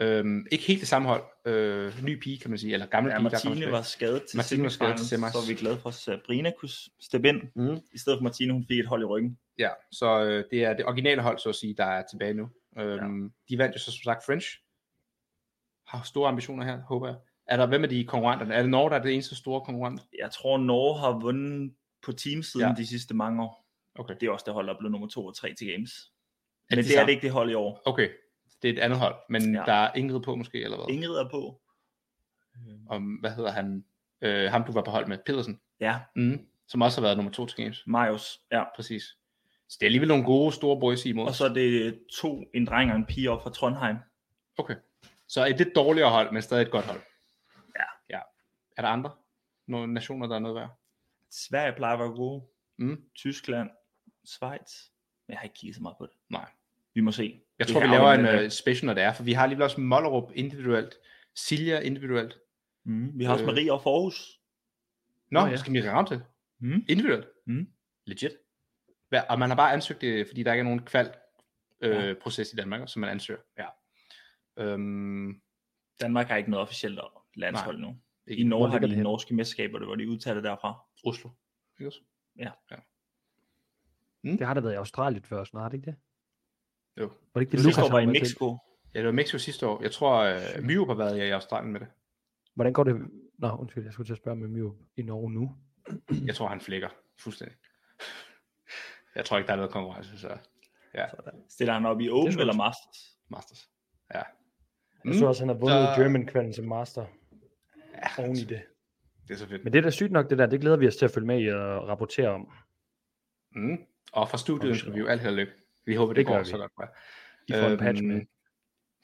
[0.00, 1.22] Øhm, ikke helt det samme hold.
[1.44, 3.22] Øh, ny pige, kan man sige, eller gammel Ja, pige.
[3.22, 5.32] Martine var skadet til Martine var skadet til semis.
[5.32, 6.68] så er vi glade for, at Sabrina kunne
[7.00, 7.80] steppe ind, Mm.
[7.92, 9.38] i stedet for Martine, hun fik et hold i ryggen.
[9.58, 12.48] Ja, så øh, det er det originale hold, så at sige, der er tilbage nu.
[12.78, 13.28] Øhm, ja.
[13.48, 14.46] De vandt jo så som sagt French.
[15.86, 17.16] Har store ambitioner her, håber jeg.
[17.46, 18.54] Er der, hvem er de konkurrenterne?
[18.54, 20.00] Er det Norge, der er det eneste store konkurrent?
[20.18, 22.74] Jeg tror, Norge har vundet på teamsiden ja.
[22.76, 23.67] de sidste mange år.
[23.98, 24.14] Okay.
[24.20, 26.12] Det er også det hold, der er blevet nummer 2 og 3 til games.
[26.70, 27.82] Er Men de det er det ikke det hold i år.
[27.84, 28.08] Okay,
[28.62, 29.62] det er et andet hold, men ja.
[29.66, 30.94] Der er Ingrid på måske, eller hvad?
[30.94, 31.60] Ingrid er på.
[32.88, 33.84] Om, hvad hedder han?
[34.22, 36.46] Øh, ham du var på hold med, Pedersen, Ja, mm.
[36.68, 37.82] som også har været nummer to til Games.
[37.86, 38.40] Marius.
[38.52, 38.64] Ja.
[38.76, 39.02] Præcis.
[39.68, 41.26] Så det er alligevel nogle gode, store boys i imod.
[41.26, 43.96] Og så er det to, en dreng og en pige op fra Trondheim.
[44.58, 44.74] Okay.
[45.28, 47.00] Så et lidt dårligere hold, men stadig et godt hold.
[47.78, 48.16] Ja.
[48.16, 48.20] ja.
[48.76, 49.10] Er der andre?
[49.66, 50.78] Nogle nationer, der er noget værd?
[51.30, 52.42] Sverige plejer at være gode.
[52.78, 53.02] Mm.
[53.16, 53.70] Tyskland.
[54.28, 54.90] Schweiz.
[55.26, 56.14] Men jeg har ikke kigget så meget på det.
[56.30, 56.50] Nej.
[56.94, 57.40] Vi må se.
[57.58, 59.64] Jeg Det tror, vi laver en uh, special, når det er, for vi har lige
[59.64, 60.94] også Mollerup individuelt,
[61.34, 62.38] Silja individuelt.
[62.84, 63.50] Mm, vi har også Øh.
[63.50, 64.40] Marie og Forhus.
[65.30, 65.50] Nå, Nå, ja.
[65.50, 65.56] ja.
[65.56, 66.22] skal vi ramme til?
[66.58, 66.84] Mm.
[66.88, 67.26] Individuelt?
[67.46, 67.68] Mm.
[68.06, 68.32] Legit?
[69.08, 71.14] Hvad, og man har bare ansøgt det, fordi der ikke er nogen kval
[71.80, 72.14] øh, Ja.
[72.22, 73.40] proces i Danmark, som man ansøger.
[73.58, 73.66] Ja.
[74.56, 75.40] Øhm,
[76.00, 77.00] Danmark har ikke noget officielt
[77.36, 77.96] landshold nu.
[78.26, 80.86] ikke I Norge har de det norske mesterskaber, hvor de udtaler derfra.
[81.04, 81.30] Oslo.
[81.78, 82.00] Ikke også?
[84.24, 85.96] Det har da været i Australien før, sådan har det ikke det?
[87.00, 87.06] Jo.
[87.06, 88.06] Var det ikke det, Det Lukas var i?
[88.06, 88.56] Mexico.
[88.94, 89.82] Ja, det var Mexico sidste år.
[89.82, 91.88] Jeg tror, øh, Myrup har været i Australien med det.
[92.54, 93.08] Hvordan går det?
[93.38, 95.56] Nå, undskyld, jeg skulle til at spørge med Mio i Norge nu.
[96.26, 96.88] Jeg tror, han flækker
[97.18, 97.56] fuldstændig.
[99.16, 100.38] Jeg tror ikke, der er noget konkurrence, så
[100.94, 101.06] ja,
[101.48, 103.18] Stiller han op i Open eller også- Masters?
[103.28, 103.70] Masters.
[104.14, 104.22] Ja.
[105.04, 107.06] Jeg så også, han har vundet så- German Kvalden som master
[107.94, 108.62] ja oven i det.
[109.28, 109.64] Det er så fedt.
[109.64, 110.46] Men det er da sygt nok, det der.
[110.46, 112.48] Det glæder vi os til at følge med i og rapportere om.
[113.54, 113.78] Mm.
[114.12, 115.52] Og fra studiet ønsker vi jo alt held og lykke.
[115.86, 116.44] Vi håber, det, Det går vi.
[116.44, 116.90] så godt.
[117.48, 117.56] Ja.
[117.56, 118.20] I får en patch med.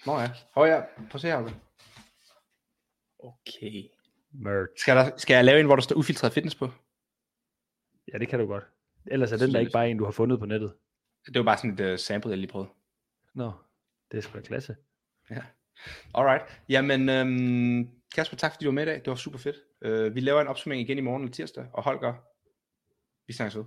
[0.07, 0.30] Nå ja.
[0.55, 1.50] Hov ja, prøv at se her.
[3.18, 3.84] Okay.
[4.32, 4.72] Merch.
[4.76, 6.70] Skal, der, skal jeg lave en, hvor der står ufiltreret fitness på?
[8.12, 8.64] Ja, det kan du godt.
[9.07, 10.74] Ellers er Synes den der ikke bare en, du har fundet på nettet.
[11.26, 12.70] Det var bare sådan et uh, sample, jeg lige prøvede.
[13.34, 13.52] Nå,
[14.11, 14.76] det er sgu da klasse.
[15.30, 15.42] Ja.
[16.14, 16.42] Alright.
[16.68, 18.94] Jamen, øhm, Kasper, tak fordi du var med i dag.
[18.94, 19.57] Det var super fedt.
[19.86, 21.66] Uh, vi laver en opsummering igen i morgen eller tirsdag.
[21.72, 22.14] Og Holger,
[23.26, 23.64] vi snakkes ud.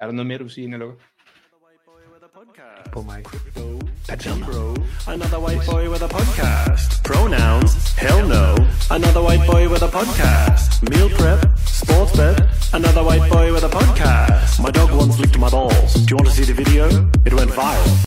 [0.00, 0.96] Der noget mere, du vil sige, inden jeg lukker?
[2.92, 3.24] På mig.
[5.14, 6.90] Another white boy with a podcast.
[7.04, 7.72] Pronouns,
[8.04, 8.44] hell no.
[8.90, 10.82] Another white boy with a podcast.
[10.90, 12.36] Meal prep, sports bet,
[12.78, 14.62] another white boy with a podcast.
[14.64, 15.90] My dog once licked my balls.
[16.06, 16.84] Do you want to see the video?
[17.26, 17.88] It went viral.